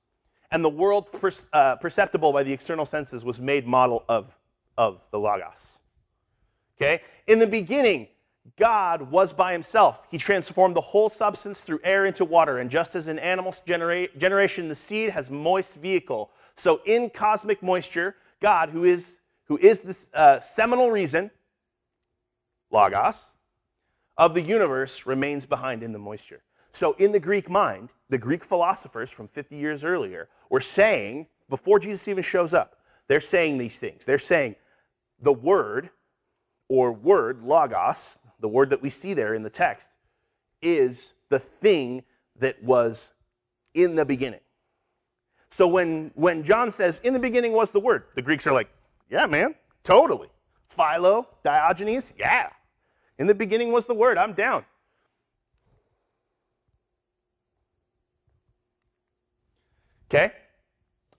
and 0.51 0.65
the 0.65 0.69
world 0.69 1.13
per, 1.13 1.31
uh, 1.53 1.77
perceptible 1.77 2.33
by 2.33 2.43
the 2.43 2.53
external 2.53 2.87
senses 2.87 3.25
was 3.25 3.39
made 3.39 3.67
model 3.67 4.05
of, 4.09 4.35
of 4.79 5.01
the 5.11 5.19
Logos. 5.19 5.79
Okay? 6.77 7.03
In 7.27 7.39
the 7.39 7.47
beginning, 7.47 8.09
God 8.57 9.11
was 9.11 9.33
by 9.33 9.53
himself. 9.53 9.99
He 10.11 10.17
transformed 10.17 10.75
the 10.75 10.81
whole 10.81 11.11
substance 11.11 11.61
through 11.61 11.81
air 11.85 12.07
into 12.07 12.25
water. 12.25 12.59
And 12.59 12.71
just 12.71 12.95
as 12.95 13.09
in 13.09 13.19
animal 13.19 13.55
genera- 13.67 14.09
generation, 14.17 14.69
the 14.69 14.75
seed 14.75 15.11
has 15.11 15.29
moist 15.29 15.75
vehicle, 15.75 16.31
so 16.57 16.81
in 16.87 17.11
cosmic 17.11 17.63
moisture, 17.63 18.17
God, 18.41 18.71
who 18.71 18.85
is, 18.85 19.19
who 19.45 19.59
is 19.59 19.81
the 19.81 19.97
uh, 20.19 20.41
seminal 20.41 20.91
reason, 20.91 21.31
Logos, 22.71 23.17
of 24.17 24.35
the 24.35 24.43
universe, 24.43 25.07
remains 25.07 25.47
behind 25.47 25.83
in 25.83 25.93
the 25.93 25.99
moisture. 25.99 26.43
So, 26.73 26.93
in 26.95 27.13
the 27.13 27.21
Greek 27.21 27.49
mind, 27.49 27.95
the 28.09 28.19
Greek 28.19 28.45
philosophers 28.45 29.11
from 29.11 29.29
50 29.29 29.57
years 29.57 29.85
earlier 29.85 30.29
were 30.51 30.61
saying, 30.61 31.27
before 31.49 31.79
Jesus 31.79 32.07
even 32.09 32.23
shows 32.23 32.53
up, 32.53 32.77
they're 33.07 33.21
saying 33.21 33.59
these 33.59 33.79
things. 33.79 34.05
They're 34.05 34.19
saying 34.19 34.57
the 35.21 35.33
word, 35.33 35.91
or 36.69 36.93
word, 36.93 37.43
logos, 37.43 38.19
the 38.41 38.49
word 38.49 38.71
that 38.71 38.83
we 38.83 38.91
see 38.91 39.15
there 39.15 39.35
in 39.35 39.43
the 39.43 39.51
text, 39.51 39.91
is 40.61 41.15
the 41.31 41.39
thing 41.39 42.05
that 42.39 42.63
was 42.63 43.13
in 43.75 43.95
the 43.95 44.05
beginning. 44.05 44.41
So 45.51 45.67
when, 45.67 46.11
when 46.15 46.43
John 46.43 46.71
says, 46.71 47.01
in 47.03 47.15
the 47.15 47.19
beginning 47.19 47.53
was 47.53 47.73
the 47.73 47.81
word, 47.81 48.05
the 48.15 48.23
Greeks 48.23 48.47
are 48.47 48.53
like, 48.53 48.69
yeah, 49.11 49.27
man, 49.27 49.55
totally. 49.83 50.29
Philo, 50.69 51.27
Diogenes, 51.43 52.15
yeah. 52.19 52.51
In 53.19 53.27
the 53.27 53.35
beginning 53.35 53.73
was 53.73 53.87
the 53.87 53.95
word, 53.95 54.17
I'm 54.17 54.33
down. 54.33 54.65
Okay? 60.11 60.33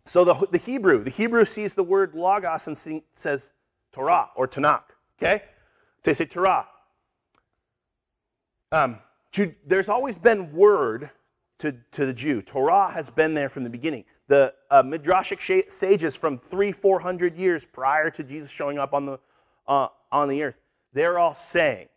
So 0.06 0.24
the, 0.24 0.48
the 0.52 0.58
Hebrew, 0.58 1.04
the 1.04 1.12
Hebrew 1.12 1.46
sees 1.46 1.76
the 1.76 1.84
word 1.84 2.16
logos 2.16 2.68
and 2.68 2.78
see, 2.78 3.04
says 3.14 3.52
Torah 3.92 4.30
or 4.36 4.48
Tanakh. 4.48 4.84
Okay? 5.22 5.44
They 6.04 6.14
say 6.14 6.26
Torah. 6.26 6.66
Um, 8.72 9.00
there's 9.66 9.90
always 9.90 10.18
been 10.18 10.52
word 10.54 11.10
to, 11.60 11.76
to 11.92 12.06
the 12.06 12.14
Jew. 12.14 12.42
Torah 12.42 12.90
has 12.90 13.10
been 13.10 13.34
there 13.34 13.50
from 13.50 13.64
the 13.64 13.70
beginning. 13.70 14.06
The 14.28 14.54
uh, 14.72 14.84
Midrashic 14.84 15.70
sages 15.70 16.16
from 16.16 16.38
three, 16.38 16.72
four 16.72 17.00
hundred 17.00 17.36
years 17.38 17.66
prior 17.66 18.10
to 18.12 18.24
Jesus 18.24 18.50
showing 18.50 18.80
up 18.80 18.94
on 18.94 19.06
the, 19.06 19.20
uh, 19.68 19.88
on 20.12 20.30
the 20.30 20.42
earth, 20.44 20.56
they're 20.94 21.20
all 21.20 21.36
saying 21.36 21.88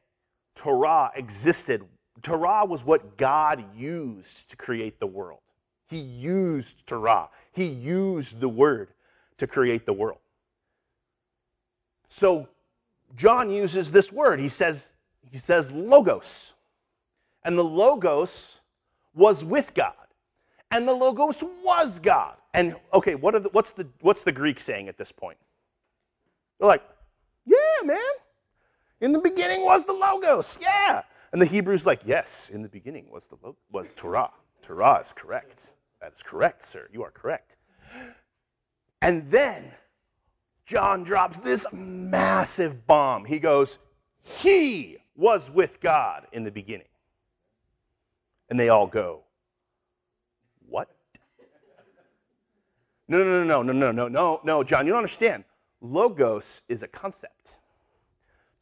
Torah 0.55 1.11
existed. 1.15 1.83
Torah 2.21 2.65
was 2.65 2.85
what 2.85 3.17
God 3.17 3.65
used 3.77 4.51
to 4.51 4.57
create 4.57 5.01
the 5.01 5.07
world. 5.07 5.41
He 5.89 5.99
used 5.99 6.87
Torah. 6.87 7.29
He 7.53 7.67
used 7.67 8.41
the 8.41 8.49
word 8.49 8.89
to 9.39 9.47
create 9.47 9.87
the 9.87 9.93
world. 9.93 10.19
So 12.09 12.49
John 13.17 13.51
uses 13.51 13.91
this 13.91 14.13
word. 14.13 14.41
He 14.41 14.49
says, 14.49 14.93
he 15.31 15.39
says 15.39 15.71
logos. 15.71 16.53
And 17.45 17.59
the 17.59 17.65
logos 17.65 18.59
was 19.15 19.45
with 19.45 19.75
God. 19.75 19.95
And 20.71 20.87
the 20.87 20.93
logos 20.93 21.43
was 21.63 21.99
God. 21.99 22.37
And 22.55 22.77
okay, 22.95 23.15
what 23.15 23.43
the, 23.43 23.49
what's, 23.51 23.73
the, 23.73 23.87
what's 24.01 24.23
the 24.23 24.33
Greek 24.33 24.61
saying 24.61 24.89
at 24.89 24.97
this 24.97 25.13
point? 25.13 25.39
They're 26.59 26.69
like, 26.69 26.83
yeah, 27.47 27.85
man. 27.85 27.99
In 29.03 29.11
the 29.11 29.19
beginning 29.19 29.65
was 29.65 29.85
the 29.85 29.93
logos. 29.93 30.59
Yeah. 30.63 31.03
And 31.33 31.43
the 31.43 31.47
Hebrew's 31.47 31.85
like, 31.85 32.03
yes, 32.07 32.51
in 32.51 32.63
the 32.63 32.69
beginning 32.69 33.11
was 33.11 33.27
the 33.27 33.37
was 33.71 33.93
Torah. 33.97 34.31
Torah 34.63 35.01
is 35.01 35.13
correct. 35.13 35.75
That 36.01 36.13
is 36.15 36.23
correct, 36.23 36.63
sir. 36.63 36.89
You 36.93 37.03
are 37.03 37.11
correct. 37.11 37.57
And 39.03 39.29
then 39.29 39.73
John 40.67 41.03
drops 41.03 41.41
this 41.41 41.67
massive 41.73 42.87
bomb. 42.87 43.25
He 43.25 43.41
goes, 43.41 43.81
He 44.21 44.99
was 45.17 45.51
with 45.51 45.81
God 45.81 46.29
in 46.31 46.45
the 46.45 46.53
beginning. 46.53 46.87
And 48.51 48.61
they 48.61 48.69
all 48.69 48.87
go, 48.87 49.25
What? 50.69 50.95
No, 53.09 53.19
no, 53.19 53.43
no, 53.43 53.63
no, 53.63 53.73
no, 53.73 53.91
no, 53.91 54.09
no, 54.09 54.41
no, 54.45 54.63
John, 54.63 54.87
you 54.87 54.93
don't 54.93 54.99
understand. 54.99 55.43
Logos 55.81 56.63
is 56.69 56.85
a 56.85 56.89
concept. 56.89 57.59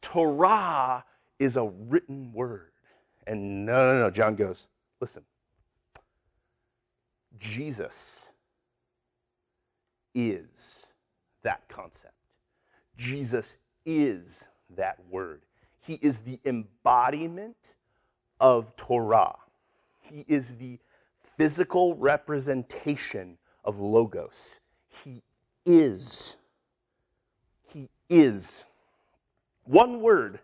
Torah 0.01 1.03
is 1.39 1.57
a 1.57 1.63
written 1.63 2.31
word. 2.33 2.71
And 3.27 3.65
no, 3.65 3.93
no, 3.93 3.99
no, 3.99 4.09
John 4.11 4.35
goes, 4.35 4.67
Listen, 4.99 5.23
Jesus 7.39 8.31
is 10.13 10.87
that 11.43 11.67
concept. 11.67 12.13
Jesus 12.97 13.57
is 13.85 14.47
that 14.75 14.97
word. 15.09 15.41
He 15.79 15.97
is 16.01 16.19
the 16.19 16.39
embodiment 16.45 17.73
of 18.39 18.75
Torah. 18.75 19.35
He 20.01 20.25
is 20.27 20.55
the 20.55 20.77
physical 21.37 21.95
representation 21.95 23.37
of 23.63 23.79
Logos. 23.79 24.59
He 24.87 25.23
is. 25.65 26.37
He 27.73 27.89
is. 28.09 28.65
One 29.71 30.01
word, 30.01 30.41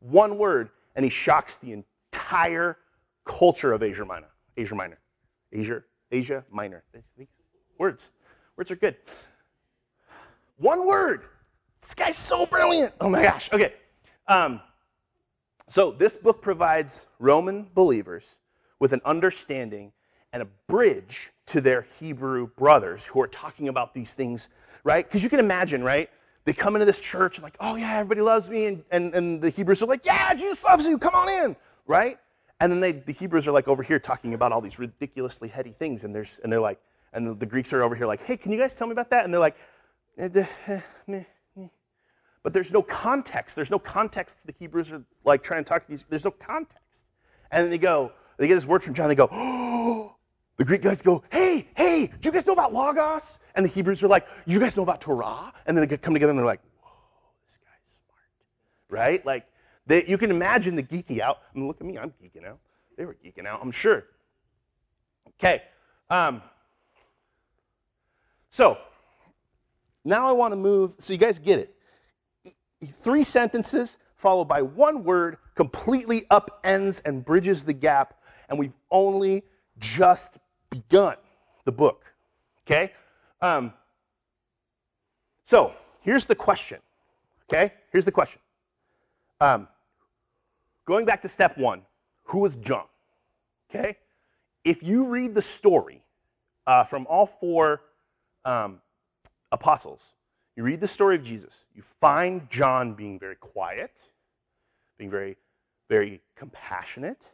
one 0.00 0.36
word, 0.36 0.70
and 0.96 1.04
he 1.04 1.10
shocks 1.10 1.58
the 1.58 1.72
entire 1.72 2.76
culture 3.24 3.72
of 3.72 3.84
Asia 3.84 4.04
Minor. 4.04 4.30
Asia 4.56 4.74
Minor. 4.74 4.98
Asia, 5.52 5.84
Asia 6.10 6.44
Minor. 6.50 6.82
Words. 7.78 8.10
Words 8.56 8.72
are 8.72 8.76
good. 8.76 8.96
One 10.56 10.88
word. 10.88 11.22
This 11.80 11.94
guy's 11.94 12.16
so 12.16 12.46
brilliant. 12.46 12.92
Oh 13.00 13.08
my 13.08 13.22
gosh. 13.22 13.48
Okay. 13.52 13.74
Um, 14.26 14.60
so 15.68 15.92
this 15.92 16.16
book 16.16 16.42
provides 16.42 17.06
Roman 17.20 17.68
believers 17.76 18.38
with 18.80 18.92
an 18.92 19.00
understanding 19.04 19.92
and 20.32 20.42
a 20.42 20.48
bridge 20.66 21.30
to 21.46 21.60
their 21.60 21.82
Hebrew 22.00 22.48
brothers 22.48 23.06
who 23.06 23.20
are 23.20 23.28
talking 23.28 23.68
about 23.68 23.94
these 23.94 24.14
things, 24.14 24.48
right? 24.82 25.06
Because 25.06 25.22
you 25.22 25.28
can 25.28 25.38
imagine, 25.38 25.84
right? 25.84 26.10
They 26.48 26.54
come 26.54 26.76
into 26.76 26.86
this 26.86 26.98
church 26.98 27.36
and 27.36 27.42
like, 27.42 27.58
oh 27.60 27.76
yeah, 27.76 27.98
everybody 27.98 28.22
loves 28.22 28.48
me, 28.48 28.64
and, 28.64 28.82
and, 28.90 29.14
and 29.14 29.42
the 29.42 29.50
Hebrews 29.50 29.82
are 29.82 29.86
like, 29.86 30.06
yeah, 30.06 30.32
Jesus 30.32 30.64
loves 30.64 30.86
you, 30.86 30.96
come 30.96 31.14
on 31.14 31.28
in, 31.28 31.54
right? 31.86 32.18
And 32.58 32.72
then 32.72 32.80
they, 32.80 32.92
the 32.92 33.12
Hebrews 33.12 33.46
are 33.46 33.52
like 33.52 33.68
over 33.68 33.82
here 33.82 33.98
talking 33.98 34.32
about 34.32 34.50
all 34.50 34.62
these 34.62 34.78
ridiculously 34.78 35.48
heady 35.48 35.72
things, 35.72 36.04
and 36.04 36.14
there's 36.14 36.40
and 36.42 36.50
they're 36.50 36.58
like, 36.58 36.80
and 37.12 37.26
the, 37.26 37.34
the 37.34 37.44
Greeks 37.44 37.74
are 37.74 37.82
over 37.82 37.94
here 37.94 38.06
like, 38.06 38.22
hey, 38.22 38.38
can 38.38 38.50
you 38.50 38.56
guys 38.56 38.74
tell 38.74 38.86
me 38.86 38.92
about 38.92 39.10
that? 39.10 39.26
And 39.26 39.34
they're 39.34 39.42
like, 39.42 39.56
eh, 40.16 40.46
eh, 41.06 41.22
but 42.42 42.54
there's 42.54 42.72
no 42.72 42.80
context. 42.80 43.54
There's 43.54 43.70
no 43.70 43.78
context. 43.78 44.38
The 44.46 44.54
Hebrews 44.58 44.90
are 44.90 45.02
like 45.26 45.42
trying 45.42 45.62
to 45.62 45.68
talk 45.68 45.82
to 45.82 45.88
these. 45.90 46.06
There's 46.08 46.24
no 46.24 46.30
context. 46.30 47.04
And 47.50 47.64
then 47.64 47.70
they 47.70 47.76
go, 47.76 48.10
they 48.38 48.48
get 48.48 48.54
this 48.54 48.64
word 48.64 48.82
from 48.82 48.94
John. 48.94 49.10
They 49.10 49.16
go, 49.16 49.28
oh. 49.30 50.14
The 50.56 50.64
Greek 50.64 50.82
guys 50.82 51.02
go, 51.02 51.22
hey, 51.30 51.68
hey, 51.76 52.10
do 52.20 52.28
you 52.28 52.32
guys 52.32 52.44
know 52.44 52.52
about 52.52 52.74
Logos? 52.74 53.38
And 53.58 53.64
the 53.64 53.70
Hebrews 53.70 54.04
are 54.04 54.08
like, 54.08 54.24
you 54.46 54.60
guys 54.60 54.76
know 54.76 54.84
about 54.84 55.00
Torah? 55.00 55.52
And 55.66 55.76
then 55.76 55.86
they 55.88 55.96
come 55.96 56.14
together 56.14 56.30
and 56.30 56.38
they're 56.38 56.46
like, 56.46 56.60
whoa, 56.80 56.92
this 57.44 57.58
guy's 57.58 58.00
smart, 58.06 58.22
right? 58.88 59.26
Like, 59.26 59.46
they, 59.84 60.06
you 60.06 60.16
can 60.16 60.30
imagine 60.30 60.76
the 60.76 60.82
geeky 60.84 61.18
out. 61.18 61.38
I 61.52 61.58
mean, 61.58 61.66
look 61.66 61.80
at 61.80 61.84
me, 61.84 61.98
I'm 61.98 62.12
geeking 62.22 62.46
out. 62.46 62.60
They 62.96 63.04
were 63.04 63.16
geeking 63.16 63.46
out, 63.46 63.58
I'm 63.60 63.72
sure. 63.72 64.04
Okay. 65.30 65.62
Um, 66.08 66.40
so, 68.50 68.78
now 70.04 70.28
I 70.28 70.32
want 70.32 70.52
to 70.52 70.56
move, 70.56 70.94
so 70.98 71.12
you 71.12 71.18
guys 71.18 71.40
get 71.40 71.58
it. 71.58 72.54
Three 72.88 73.24
sentences 73.24 73.98
followed 74.14 74.46
by 74.46 74.62
one 74.62 75.02
word 75.02 75.36
completely 75.56 76.26
upends 76.30 77.02
and 77.04 77.24
bridges 77.24 77.64
the 77.64 77.72
gap, 77.72 78.20
and 78.50 78.56
we've 78.56 78.76
only 78.92 79.42
just 79.80 80.38
begun 80.70 81.16
the 81.64 81.72
book. 81.72 82.04
Okay? 82.64 82.92
Um, 83.40 83.72
so, 85.44 85.72
here's 86.00 86.26
the 86.26 86.34
question. 86.34 86.78
Okay? 87.48 87.72
Here's 87.90 88.04
the 88.04 88.12
question. 88.12 88.40
Um, 89.40 89.68
Going 90.88 91.04
back 91.04 91.20
to 91.20 91.28
step 91.28 91.58
one, 91.58 91.82
who 92.24 92.38
was 92.38 92.56
John? 92.56 92.86
Okay? 93.68 93.98
If 94.64 94.82
you 94.82 95.04
read 95.04 95.34
the 95.34 95.42
story 95.42 96.00
uh, 96.66 96.84
from 96.84 97.06
all 97.10 97.26
four 97.26 97.82
um, 98.46 98.80
apostles, 99.52 100.00
you 100.56 100.62
read 100.62 100.80
the 100.80 100.88
story 100.88 101.14
of 101.14 101.22
Jesus, 101.22 101.66
you 101.74 101.82
find 102.00 102.48
John 102.48 102.94
being 102.94 103.18
very 103.18 103.36
quiet, 103.36 104.00
being 104.96 105.10
very, 105.10 105.36
very 105.90 106.22
compassionate. 106.36 107.32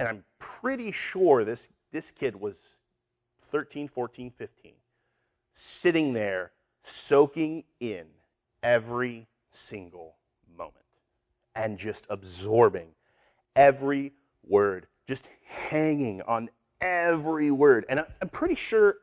And 0.00 0.08
I'm 0.08 0.24
pretty 0.40 0.90
sure 0.90 1.44
this, 1.44 1.68
this 1.92 2.10
kid 2.10 2.34
was 2.34 2.56
13, 3.46 3.88
14, 3.88 4.30
15, 4.30 4.72
sitting 5.54 6.12
there 6.12 6.52
soaking 6.82 7.64
in 7.80 8.06
every 8.62 9.26
single 9.50 10.16
moment 10.56 10.84
and 11.54 11.78
just 11.78 12.06
absorbing 12.10 12.88
every 13.54 14.12
word, 14.46 14.86
just 15.06 15.28
hanging 15.44 16.22
on 16.22 16.50
every 16.80 17.50
word. 17.50 17.86
And 17.88 18.04
I'm 18.20 18.28
pretty 18.28 18.54
sure 18.54 18.96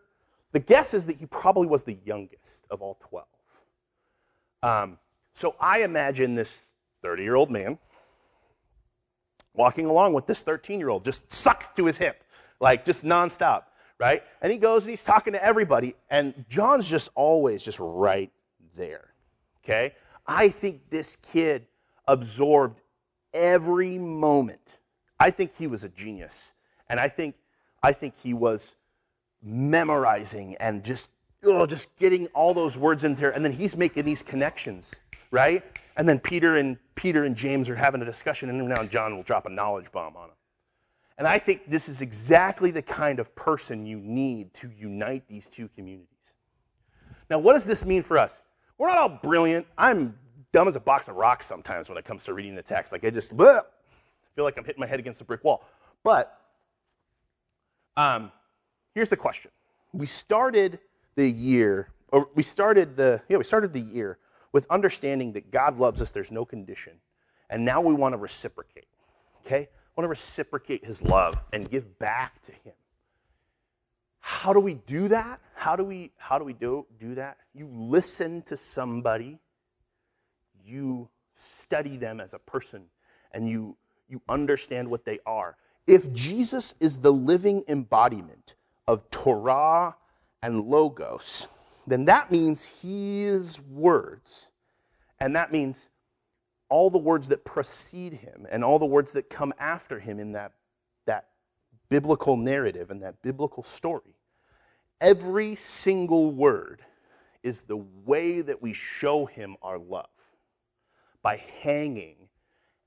the 0.52 0.60
guess 0.60 0.94
is 0.94 1.06
that 1.08 1.18
he 1.18 1.26
probably 1.26 1.68
was 1.68 1.84
the 1.84 1.98
youngest 2.06 2.66
of 2.70 2.82
all 2.82 2.98
12. 3.10 3.26
Um, 4.62 4.98
so 5.34 5.56
I 5.60 5.82
imagine 5.82 6.36
this 6.36 6.72
30 7.02 7.24
year 7.24 7.36
old 7.36 7.52
man 7.52 7.80
walking 9.54 9.86
along 9.86 10.14
with 10.14 10.26
this 10.26 10.44
13 10.44 10.80
year 10.80 10.90
old, 10.90 11.04
just 11.04 11.32
sucked 11.32 11.76
to 11.78 11.86
his 11.86 11.98
hip, 11.98 12.24
like 12.60 12.86
just 12.86 13.04
nonstop, 13.04 13.64
right? 14.04 14.22
And 14.42 14.52
he 14.52 14.58
goes 14.58 14.84
and 14.84 14.89
he's 14.89 15.04
talking 15.04 15.32
to 15.32 15.42
everybody, 15.42 15.96
and 16.10 16.44
John's 16.50 16.89
just 16.89 17.10
always 17.16 17.63
just 17.63 17.80
right 17.80 18.30
there, 18.76 19.13
okay? 19.63 19.94
I 20.28 20.50
think 20.50 20.89
this 20.89 21.16
kid 21.16 21.66
absorbed 22.06 22.82
every 23.34 23.98
moment. 23.98 24.80
I 25.22 25.32
think 25.32 25.56
he 25.58 25.68
was 25.68 25.86
a 25.86 25.89
genius, 25.89 26.52
and 26.89 27.00
I 27.00 27.08
think 27.08 27.36
I 27.82 27.94
think 27.94 28.16
he 28.22 28.34
was 28.34 28.76
memorizing 29.42 30.58
and 30.60 30.84
just 30.84 31.10
oh, 31.46 31.66
just 31.66 31.96
getting 31.96 32.28
all 32.28 32.54
those 32.54 32.78
words 32.78 33.06
in 33.06 33.16
there, 33.16 33.32
and 33.32 33.44
then 33.44 33.54
he's 33.54 33.78
making 33.78 34.04
these 34.04 34.22
connections, 34.22 35.00
right? 35.32 35.63
And 35.96 36.10
then 36.10 36.20
Peter 36.20 36.58
and 36.58 36.78
Peter 36.96 37.24
and 37.24 37.38
James 37.38 37.70
are 37.70 37.76
having 37.78 38.02
a 38.02 38.06
discussion, 38.06 38.50
and 38.50 38.68
now 38.68 38.84
John 38.84 39.16
will 39.16 39.24
drop 39.24 39.46
a 39.46 39.50
knowledge 39.50 39.94
bomb 39.94 40.18
on 40.18 40.26
him. 40.26 40.36
And 41.17 41.28
I 41.28 41.38
think 41.38 41.69
this 41.69 41.89
is 41.89 42.02
exactly 42.02 42.71
the 42.71 42.82
kind 42.82 43.19
of 43.19 43.34
person 43.36 43.86
you 43.86 43.97
need 43.97 44.54
to 44.56 44.71
unite 44.78 45.23
these 45.28 45.47
two 45.47 45.69
communities. 45.76 46.08
Now, 47.30 47.39
what 47.39 47.54
does 47.54 47.65
this 47.65 47.86
mean 47.86 48.04
for 48.04 48.17
us? 48.17 48.41
We're 48.78 48.88
not 48.88 48.97
all 48.97 49.10
brilliant. 49.10 49.67
I'm 49.78 50.17
dumb 50.52 50.67
as 50.67 50.76
a 50.76 50.80
box 50.80 51.08
of 51.08 51.15
rocks 51.15 51.45
sometimes 51.45 51.89
when 51.89 51.97
it 51.97 52.06
comes 52.06 52.23
to 52.26 52.34
reading 52.34 52.56
the 52.56 52.63
text. 52.63 52.91
Like 52.91 53.06
I 53.06 53.10
just 53.10 53.36
bleh, 53.36 53.62
feel 54.36 54.45
like 54.45 54.58
I'm 54.58 54.65
hitting 54.65 54.80
my 54.80 54.88
head 54.88 54.99
against 54.99 55.21
a 55.21 55.23
brick 55.23 55.43
wall. 55.43 55.65
But 56.04 56.39
um, 57.97 58.32
here's 58.93 59.10
the 59.10 59.17
question: 59.17 59.52
We 59.91 60.06
started 60.06 60.80
the 61.15 61.28
year, 61.28 61.89
or 62.10 62.30
we 62.36 62.43
started 62.43 62.95
the 62.95 63.21
yeah, 63.30 63.38
we 63.38 63.43
started 63.43 63.73
the 63.73 63.82
year 63.82 64.17
with 64.52 64.65
understanding 64.69 65.34
that 65.34 65.52
God 65.52 65.78
loves 65.78 66.02
us. 66.02 66.12
There's 66.12 66.32
no 66.32 66.45
condition, 66.45 66.93
and 67.49 67.63
now 67.63 67.82
we 67.82 67.93
want 67.93 68.13
to 68.13 68.17
reciprocate. 68.17 68.88
Okay, 69.45 69.69
I 69.96 70.02
want 70.02 70.06
to 70.06 70.10
reciprocate 70.10 70.86
His 70.86 71.02
love 71.02 71.38
and 71.52 71.70
give 71.70 72.00
back 72.00 72.42
to 72.44 72.52
Him. 72.52 72.74
How 74.20 74.54
do 74.54 74.60
we 74.60 74.76
do 74.76 75.10
that? 75.10 75.42
How 75.54 75.76
do 75.76 75.84
we 75.84 76.12
how 76.18 76.40
do 76.40 76.46
we 76.46 76.54
do 76.54 76.86
do 76.98 77.16
that? 77.16 77.38
You 77.54 77.68
listen 77.72 78.42
to 78.44 78.58
somebody, 78.58 79.38
you 80.66 81.10
study 81.34 81.98
them 81.98 82.20
as 82.20 82.34
a 82.34 82.40
person, 82.40 82.86
and 83.34 83.48
you 83.48 83.76
you 84.08 84.22
understand 84.30 84.90
what 84.90 85.06
they 85.06 85.20
are. 85.26 85.58
If 85.86 86.12
Jesus 86.14 86.74
is 86.80 86.98
the 86.98 87.12
living 87.12 87.64
embodiment 87.68 88.56
of 88.88 89.10
Torah 89.12 89.98
and 90.42 90.66
Logos, 90.66 91.48
then 91.86 92.06
that 92.06 92.32
means 92.32 92.66
his 92.66 93.60
words, 93.60 94.52
and 95.20 95.36
that 95.36 95.52
means 95.52 95.90
all 96.74 96.90
the 96.90 96.98
words 96.98 97.28
that 97.28 97.46
precede 97.46 98.14
him 98.14 98.48
and 98.50 98.64
all 98.64 98.80
the 98.80 98.86
words 98.86 99.12
that 99.12 99.30
come 99.30 99.54
after 99.60 100.00
him 100.00 100.20
in 100.20 100.32
that, 100.32 100.54
that 101.06 101.28
biblical 101.88 102.36
narrative 102.36 102.90
and 102.90 103.04
that 103.04 103.22
biblical 103.22 103.62
story. 103.62 104.18
Every 105.00 105.54
single 105.54 106.32
word 106.32 106.82
is 107.44 107.62
the 107.62 107.78
way 107.78 108.42
that 108.42 108.60
we 108.60 108.74
show 108.74 109.28
him 109.28 109.56
our 109.62 109.78
love 109.78 110.08
by 111.22 111.44
hanging 111.62 112.16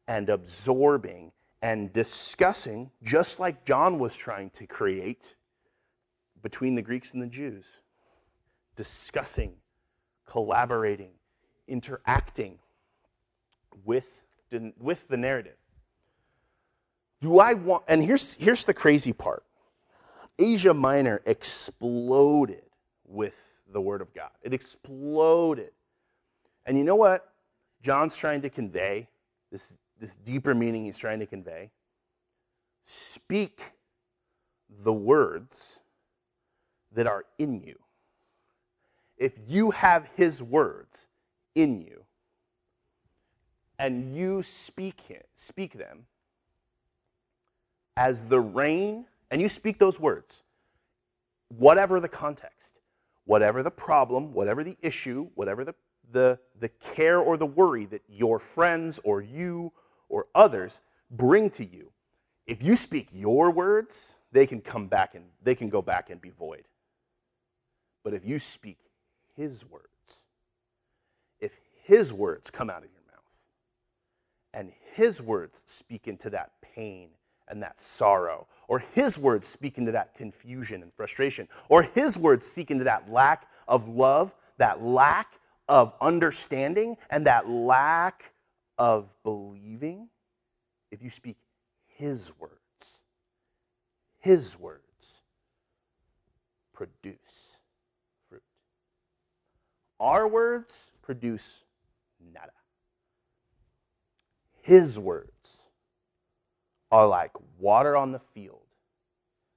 and 0.09 0.31
absorbing 0.31 1.31
and 1.63 1.93
discussing, 1.93 2.91
just 3.05 3.39
like 3.39 3.65
John 3.65 4.01
was 4.01 4.17
trying 4.17 4.51
to 4.51 4.67
create 4.67 5.37
between 6.43 6.75
the 6.75 6.83
Greeks 6.83 7.13
and 7.13 7.23
the 7.23 7.29
Jews. 7.29 7.67
Discussing, 8.75 9.53
collaborating, 10.27 11.13
interacting 11.69 12.59
with 13.85 14.05
with 14.79 15.09
the 15.09 15.17
narrative. 15.17 15.57
Do 17.21 17.39
I 17.39 17.55
want, 17.55 17.85
and 17.89 18.03
here's, 18.03 18.35
here's 18.35 18.65
the 18.65 18.75
crazy 18.75 19.13
part 19.13 19.45
Asia 20.39 20.75
Minor 20.75 21.23
exploded 21.25 22.63
with 23.07 23.37
the 23.73 23.81
Word 23.81 24.03
of 24.03 24.13
God. 24.15 24.31
It 24.43 24.53
exploded. 24.53 25.71
And 26.65 26.77
you 26.77 26.85
know 26.85 26.97
what 26.97 27.33
John's 27.83 28.17
trying 28.17 28.43
to 28.43 28.51
convey? 28.51 29.09
This 29.51 29.77
this 29.99 30.15
deeper 30.15 30.55
meaning 30.55 30.85
he's 30.85 30.99
trying 30.99 31.21
to 31.21 31.27
convey. 31.27 31.71
Speak 32.85 33.73
the 34.69 34.93
words 34.93 35.79
that 36.93 37.07
are 37.07 37.25
in 37.39 37.61
you. 37.61 37.79
If 39.17 39.33
you 39.47 39.71
have 39.71 40.09
his 40.15 40.43
words 40.43 41.07
in 41.55 41.81
you 41.81 42.05
and 43.79 44.17
you 44.17 44.43
speak 44.43 45.11
it, 45.11 45.29
speak 45.37 45.75
them 45.75 46.07
as 47.97 48.27
the 48.27 48.41
rain, 48.41 49.07
and 49.31 49.41
you 49.41 49.49
speak 49.49 49.79
those 49.79 49.99
words, 49.99 50.43
whatever 51.49 52.01
the 52.01 52.09
context, 52.09 52.81
whatever 53.25 53.63
the 53.63 53.71
problem, 53.71 54.33
whatever 54.33 54.63
the 54.63 54.77
issue, 54.83 55.29
whatever 55.35 55.65
the, 55.65 55.75
the, 56.13 56.39
the 56.61 56.69
care 56.69 57.19
or 57.19 57.37
the 57.37 57.47
worry 57.47 57.87
that 57.87 58.03
your 58.09 58.39
friends 58.39 59.01
or 59.05 59.21
you 59.21 59.73
or 60.09 60.27
others 60.35 60.81
bring 61.11 61.51
to 61.51 61.65
you, 61.65 61.91
if 62.47 62.63
you 62.63 62.77
speak 62.77 63.09
your 63.13 63.51
words, 63.51 64.15
they 64.33 64.47
can 64.47 64.61
come 64.61 64.87
back 64.87 65.15
and 65.15 65.25
they 65.43 65.55
can 65.55 65.69
go 65.69 65.83
back 65.83 66.11
and 66.11 66.21
be 66.21 66.31
void. 66.31 66.65
But 68.05 68.15
if 68.15 68.25
you 68.25 68.39
speak 68.39 68.79
his 69.37 69.65
words, 69.69 69.87
if 71.41 71.53
his 71.85 72.13
words 72.13 72.51
come 72.51 72.71
out 72.71 72.79
of 72.79 72.83
mouth, 72.85 72.96
and 74.57 74.73
his 74.95 75.23
words 75.23 75.63
speak 75.67 76.09
into 76.09 76.31
that 76.31 76.51
pain 76.61 77.11
and 77.47 77.63
that 77.63 77.79
sorrow, 77.79 78.49
or 78.67 78.81
his 78.81 79.19
words 79.19 79.47
speak 79.47 79.79
into 79.79 79.93
that 79.93 80.17
confusion 80.17 80.83
and 80.83 80.93
frustration, 80.95 81.47
or 81.69 81.83
his 81.83 82.19
words 82.19 82.45
speak 82.45 82.73
into 82.73 82.83
that 82.83 83.09
lack 83.09 83.49
of 83.69 83.87
love, 83.87 84.35
that 84.57 84.83
lack 84.83 85.35
of 85.69 85.95
understanding, 86.01 86.97
and 87.11 87.27
that 87.27 87.49
lack 87.49 88.33
of 88.79 89.09
believing 89.23 90.09
if 90.91 91.03
you 91.03 91.11
speak 91.11 91.37
His 91.87 92.33
words. 92.39 92.53
His 94.19 94.59
words 94.59 94.83
produce 96.73 97.57
fruit. 98.29 98.43
Our 100.01 100.27
words 100.27 100.91
produce 101.03 101.65
nada. 102.33 102.53
His 104.67 104.99
words 104.99 105.59
are 106.91 107.07
like 107.07 107.33
water 107.59 107.97
on 107.97 108.13
the 108.13 108.19
field. 108.19 108.61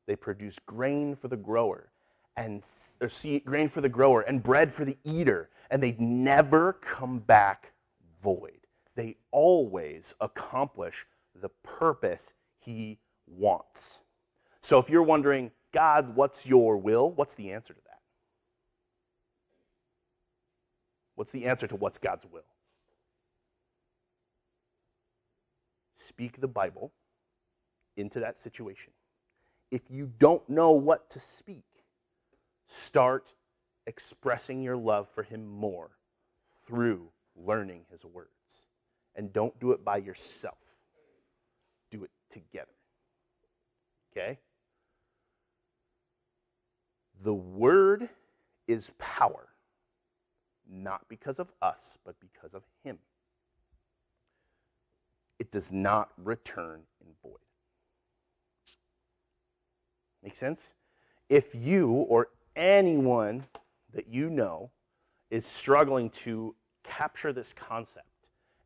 They 0.06 0.16
produce 0.16 0.58
grain 0.66 1.16
for 1.16 1.28
the 1.28 1.38
grower 1.38 1.92
and 2.38 2.64
or 3.02 3.10
seed, 3.10 3.46
grain 3.46 3.70
for 3.70 3.82
the 3.82 3.90
grower 3.90 4.22
and 4.22 4.42
bread 4.42 4.74
for 4.74 4.86
the 4.86 4.98
eater, 5.04 5.50
and 5.70 5.82
they 5.82 5.96
never 6.00 6.74
come 6.74 7.20
back 7.20 7.74
void 8.22 8.60
they 9.00 9.16
always 9.32 10.14
accomplish 10.20 11.06
the 11.34 11.48
purpose 11.64 12.34
He 12.58 13.00
wants. 13.28 14.02
So 14.60 14.78
if 14.78 14.90
you're 14.90 15.04
wondering, 15.04 15.52
God, 15.72 16.18
what's 16.18 16.46
your 16.46 16.76
will? 16.76 17.10
What's 17.12 17.34
the 17.34 17.54
answer 17.54 17.74
to 17.74 17.80
that? 17.86 18.02
What's 21.16 21.32
the 21.32 21.46
answer 21.46 21.66
to 21.68 21.78
what's 21.78 21.98
God's 21.98 22.26
will? 22.30 22.44
Speak 26.10 26.42
the 26.42 26.48
Bible 26.48 26.92
into 27.96 28.20
that 28.20 28.40
situation. 28.40 28.92
If 29.70 29.82
you 29.92 30.12
don't 30.18 30.48
know 30.50 30.72
what 30.72 31.08
to 31.12 31.20
speak, 31.20 31.66
start 32.66 33.36
expressing 33.86 34.64
your 34.64 34.76
love 34.76 35.08
for 35.08 35.22
Him 35.22 35.46
more 35.46 35.92
through 36.66 37.10
learning 37.36 37.82
His 37.92 38.04
words. 38.04 38.30
And 39.16 39.32
don't 39.32 39.58
do 39.60 39.72
it 39.72 39.86
by 39.86 39.98
yourself, 39.98 40.58
do 41.92 42.04
it 42.04 42.12
together. 42.32 42.72
Okay? 44.12 44.40
The 47.22 47.36
Word 47.36 48.10
is 48.68 48.90
power, 48.98 49.50
not 50.68 51.08
because 51.08 51.38
of 51.38 51.52
us, 51.62 52.00
but 52.04 52.16
because 52.20 52.56
of 52.56 52.64
Him. 52.84 52.98
It 55.40 55.52
does 55.52 55.72
not 55.72 56.12
return 56.18 56.82
in 57.02 57.08
void. 57.24 57.40
Make 60.22 60.36
sense? 60.36 60.74
If 61.30 61.56
you 61.56 61.90
or 61.90 62.30
anyone 62.56 63.46
that 63.94 64.08
you 64.08 64.30
know 64.30 64.70
is 65.32 65.46
struggling 65.46 66.10
to 66.10 66.56
capture 66.84 67.32
this 67.32 67.54
concept, 67.54 68.06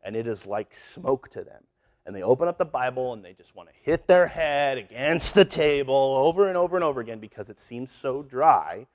and 0.03 0.15
it 0.15 0.27
is 0.27 0.45
like 0.45 0.73
smoke 0.73 1.29
to 1.29 1.43
them, 1.43 1.63
and 2.05 2.15
they 2.15 2.23
open 2.23 2.47
up 2.47 2.57
the 2.57 2.65
Bible 2.65 3.13
and 3.13 3.23
they 3.23 3.33
just 3.33 3.55
want 3.55 3.69
to 3.69 3.75
hit 3.81 4.07
their 4.07 4.27
head 4.27 4.77
against 4.77 5.35
the 5.35 5.45
table 5.45 6.15
over 6.17 6.47
and 6.47 6.57
over 6.57 6.75
and 6.75 6.83
over 6.83 6.99
again 6.99 7.19
because 7.19 7.49
it 7.49 7.59
seems 7.59 7.91
so 7.91 8.23
dry, 8.23 8.87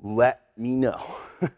let 0.00 0.42
me 0.56 0.70
know. 0.72 1.16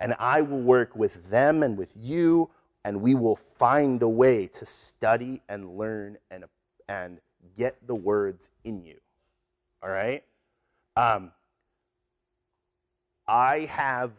and 0.00 0.14
I 0.18 0.42
will 0.42 0.60
work 0.60 0.96
with 0.96 1.30
them 1.30 1.62
and 1.62 1.76
with 1.76 1.92
you, 1.96 2.50
and 2.88 3.02
we 3.02 3.14
will 3.14 3.36
find 3.58 4.00
a 4.00 4.08
way 4.08 4.46
to 4.46 4.64
study 4.64 5.42
and 5.50 5.76
learn 5.76 6.16
and, 6.30 6.46
and 6.88 7.20
get 7.58 7.76
the 7.86 7.94
words 7.94 8.50
in 8.64 8.82
you. 8.82 8.96
All 9.82 9.90
right? 9.90 10.24
Um, 10.96 11.32
I 13.26 13.66
have, 13.66 14.12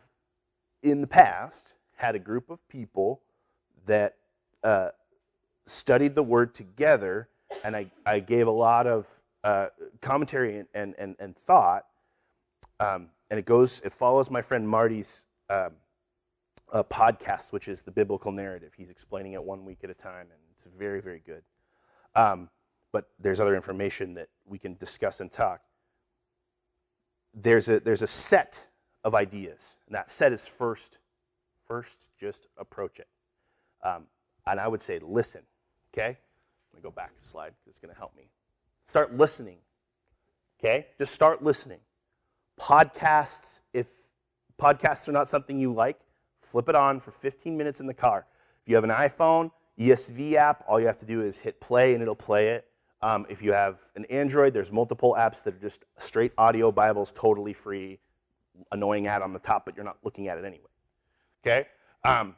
in 0.83 1.01
the 1.01 1.07
past, 1.07 1.73
had 1.95 2.13
a 2.13 2.19
group 2.19 2.51
of 2.51 2.59
people 2.69 3.21
that 3.87 4.17
uh, 4.63 4.89
studied 5.65 6.13
the 6.13 6.21
word 6.21 6.53
together, 6.53 7.27
and 7.63 7.75
I, 7.75 7.89
I 8.05 8.19
gave 8.19 8.45
a 8.45 8.51
lot 8.51 8.85
of 8.85 9.07
uh, 9.43 9.69
commentary 9.99 10.63
and, 10.75 10.93
and, 10.99 11.15
and, 11.19 11.35
thought. 11.35 11.87
Um, 12.79 13.09
and 13.31 13.39
it 13.39 13.47
goes, 13.47 13.81
it 13.83 13.93
follows 13.93 14.29
my 14.29 14.43
friend 14.43 14.69
Marty's 14.69 15.25
um, 15.49 15.71
uh, 16.73 16.83
podcast, 16.83 17.51
which 17.51 17.67
is 17.67 17.81
the 17.81 17.91
biblical 17.91 18.31
narrative. 18.31 18.73
He's 18.75 18.89
explaining 18.89 19.33
it 19.33 19.43
one 19.43 19.65
week 19.65 19.79
at 19.83 19.89
a 19.89 19.93
time, 19.93 20.27
and 20.31 20.39
it's 20.51 20.65
very, 20.77 21.01
very 21.01 21.21
good. 21.25 21.43
Um, 22.15 22.49
but 22.91 23.09
there's 23.19 23.39
other 23.39 23.55
information 23.55 24.13
that 24.15 24.29
we 24.45 24.57
can 24.57 24.75
discuss 24.75 25.21
and 25.21 25.31
talk. 25.31 25.61
There's 27.33 27.69
a, 27.69 27.79
there's 27.79 28.01
a 28.01 28.07
set 28.07 28.65
of 29.03 29.15
ideas, 29.15 29.77
and 29.87 29.95
that 29.95 30.09
set 30.09 30.33
is 30.33 30.47
first, 30.47 30.99
first 31.67 32.09
just 32.19 32.47
approach 32.57 32.99
it. 32.99 33.07
Um, 33.83 34.07
and 34.47 34.59
I 34.59 34.67
would 34.67 34.81
say 34.81 34.99
listen, 34.99 35.41
okay? 35.93 36.17
Let 36.73 36.75
me 36.75 36.81
go 36.81 36.91
back 36.91 37.11
a 37.23 37.27
slide 37.27 37.53
because 37.53 37.71
it's 37.71 37.79
going 37.79 37.93
to 37.93 37.97
help 37.97 38.15
me. 38.15 38.29
Start 38.87 39.15
listening, 39.15 39.57
okay? 40.59 40.87
Just 40.97 41.13
start 41.13 41.43
listening. 41.43 41.79
Podcasts, 42.59 43.61
if 43.73 43.87
podcasts 44.59 45.07
are 45.07 45.11
not 45.11 45.29
something 45.29 45.59
you 45.59 45.71
like, 45.71 45.99
flip 46.49 46.67
it 46.67 46.75
on 46.75 46.99
for 46.99 47.11
15 47.11 47.55
minutes 47.55 47.79
in 47.79 47.85
the 47.85 47.93
car. 47.93 48.25
If 48.63 48.69
you 48.69 48.75
have 48.75 48.83
an 48.83 48.89
iPhone, 48.89 49.51
ESV 49.77 50.33
app, 50.33 50.65
all 50.67 50.79
you 50.79 50.87
have 50.87 50.97
to 50.97 51.05
do 51.05 51.21
is 51.21 51.39
hit 51.39 51.59
play 51.61 51.93
and 51.93 52.01
it'll 52.01 52.15
play 52.15 52.49
it. 52.49 52.65
Um, 53.01 53.25
if 53.29 53.41
you 53.41 53.53
have 53.53 53.79
an 53.95 54.05
Android, 54.05 54.53
there's 54.53 54.71
multiple 54.71 55.15
apps 55.17 55.43
that 55.43 55.53
are 55.53 55.59
just 55.59 55.85
straight 55.97 56.33
audio 56.37 56.71
Bibles, 56.71 57.13
totally 57.15 57.53
free. 57.53 57.99
Annoying 58.71 59.07
ad 59.07 59.21
on 59.21 59.31
the 59.31 59.39
top, 59.39 59.63
but 59.63 59.75
you're 59.75 59.85
not 59.85 59.97
looking 60.03 60.27
at 60.27 60.37
it 60.37 60.43
anyway. 60.43 60.65
Okay? 61.45 61.67
Um, 62.03 62.35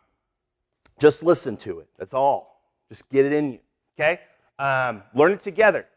just 1.00 1.24
listen 1.24 1.58
to 1.58 1.80
it. 1.80 1.88
That's 1.97 2.13
all. 2.13 2.62
Just 2.89 3.10
get 3.10 3.26
it 3.26 3.34
in 3.34 3.54
you. 3.54 3.60
Okay? 3.97 4.19
Um, 4.60 5.02
learn 5.15 5.32
it 5.32 5.41
together. 5.41 5.88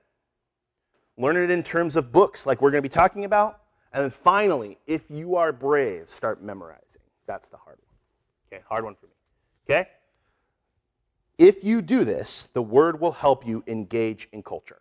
Learn 1.19 1.37
it 1.37 1.51
in 1.51 1.63
terms 1.63 1.97
of 1.97 2.11
books, 2.11 2.47
like 2.47 2.63
we're 2.63 2.71
going 2.71 2.83
to 2.83 2.89
be 2.89 2.93
talking 2.93 3.27
about. 3.27 3.61
And 3.93 4.05
then 4.05 4.11
finally, 4.11 4.79
if 4.87 5.11
you 5.11 5.37
are 5.37 5.53
brave, 5.53 6.09
start 6.09 6.43
memorizing. 6.43 7.03
That's 7.27 7.51
the 7.51 7.59
hard 7.59 7.77
one. 7.77 7.94
Okay? 8.53 8.63
Hard 8.69 8.85
one 8.85 8.95
for 8.95 9.07
me. 9.07 9.13
Okay? 9.69 9.89
If 11.39 11.65
you 11.65 11.83
do 11.83 12.05
this, 12.05 12.49
the 12.53 12.63
word 12.63 13.01
will 13.01 13.13
help 13.13 13.47
you 13.47 13.65
engage 13.67 14.29
in 14.33 14.43
culture, 14.43 14.81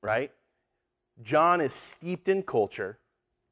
right? 0.00 0.32
John 1.22 1.60
is 1.60 1.74
steeped 1.74 2.28
in 2.28 2.42
culture 2.42 2.98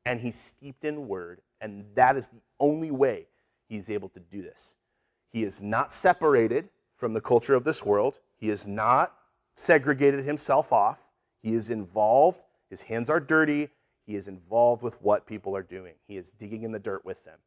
and 0.06 0.18
he's 0.18 0.38
steeped 0.38 0.84
in 0.84 1.06
word, 1.06 1.42
and 1.60 1.84
that 1.94 2.16
is 2.16 2.28
the 2.28 2.40
only 2.60 2.90
way 2.90 3.26
he's 3.68 3.90
able 3.90 4.08
to 4.10 4.20
do 4.20 4.40
this. 4.40 4.74
He 5.30 5.44
is 5.44 5.60
not 5.60 5.92
separated 5.92 6.70
from 6.96 7.12
the 7.12 7.20
culture 7.20 7.54
of 7.54 7.64
this 7.64 7.84
world, 7.84 8.20
he 8.38 8.48
is 8.48 8.66
not 8.66 9.14
segregated 9.54 10.24
himself 10.24 10.72
off. 10.72 11.04
He 11.42 11.54
is 11.54 11.70
involved, 11.70 12.40
his 12.70 12.82
hands 12.82 13.10
are 13.10 13.20
dirty, 13.20 13.68
he 14.06 14.16
is 14.16 14.28
involved 14.28 14.82
with 14.82 15.00
what 15.02 15.26
people 15.26 15.56
are 15.56 15.62
doing. 15.62 15.94
He 16.06 16.16
is 16.16 16.30
digging 16.30 16.62
in 16.62 16.72
the 16.72 16.78
dirt 16.78 17.04
with 17.04 17.24
them. 17.24 17.38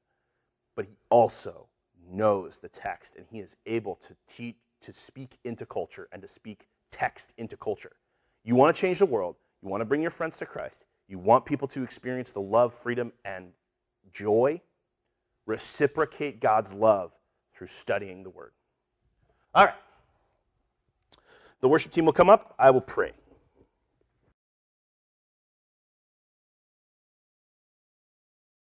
But 0.75 0.86
he 0.86 0.97
also 1.10 1.67
knows 2.10 2.57
the 2.57 2.69
text 2.69 3.15
and 3.15 3.25
he 3.29 3.39
is 3.39 3.55
able 3.65 3.95
to 3.95 4.15
teach 4.27 4.55
to 4.81 4.91
speak 4.91 5.38
into 5.43 5.65
culture 5.65 6.07
and 6.12 6.21
to 6.21 6.27
speak 6.27 6.67
text 6.91 7.34
into 7.38 7.55
culture. 7.55 7.91
You 8.43 8.55
want 8.55 8.75
to 8.75 8.81
change 8.81 8.99
the 8.99 9.05
world, 9.05 9.36
you 9.62 9.69
want 9.69 9.81
to 9.81 9.86
bring 9.86 10.01
your 10.01 10.12
friends 10.12 10.38
to 10.39 10.45
Christ, 10.45 10.86
you 11.07 11.19
want 11.19 11.45
people 11.45 11.67
to 11.69 11.84
experience 11.84 12.31
the 12.31 12.41
love, 12.41 12.73
freedom, 12.73 13.12
and 13.23 13.51
joy, 14.12 14.60
reciprocate 15.45 16.39
God's 16.39 16.73
love 16.73 17.12
through 17.53 17.67
studying 17.67 18.23
the 18.23 18.29
word. 18.29 18.53
All 19.53 19.65
right. 19.65 19.75
The 21.60 21.67
worship 21.67 21.91
team 21.91 22.05
will 22.05 22.13
come 22.13 22.29
up. 22.29 22.55
I 22.57 22.71
will 22.71 22.81
pray. 22.81 23.12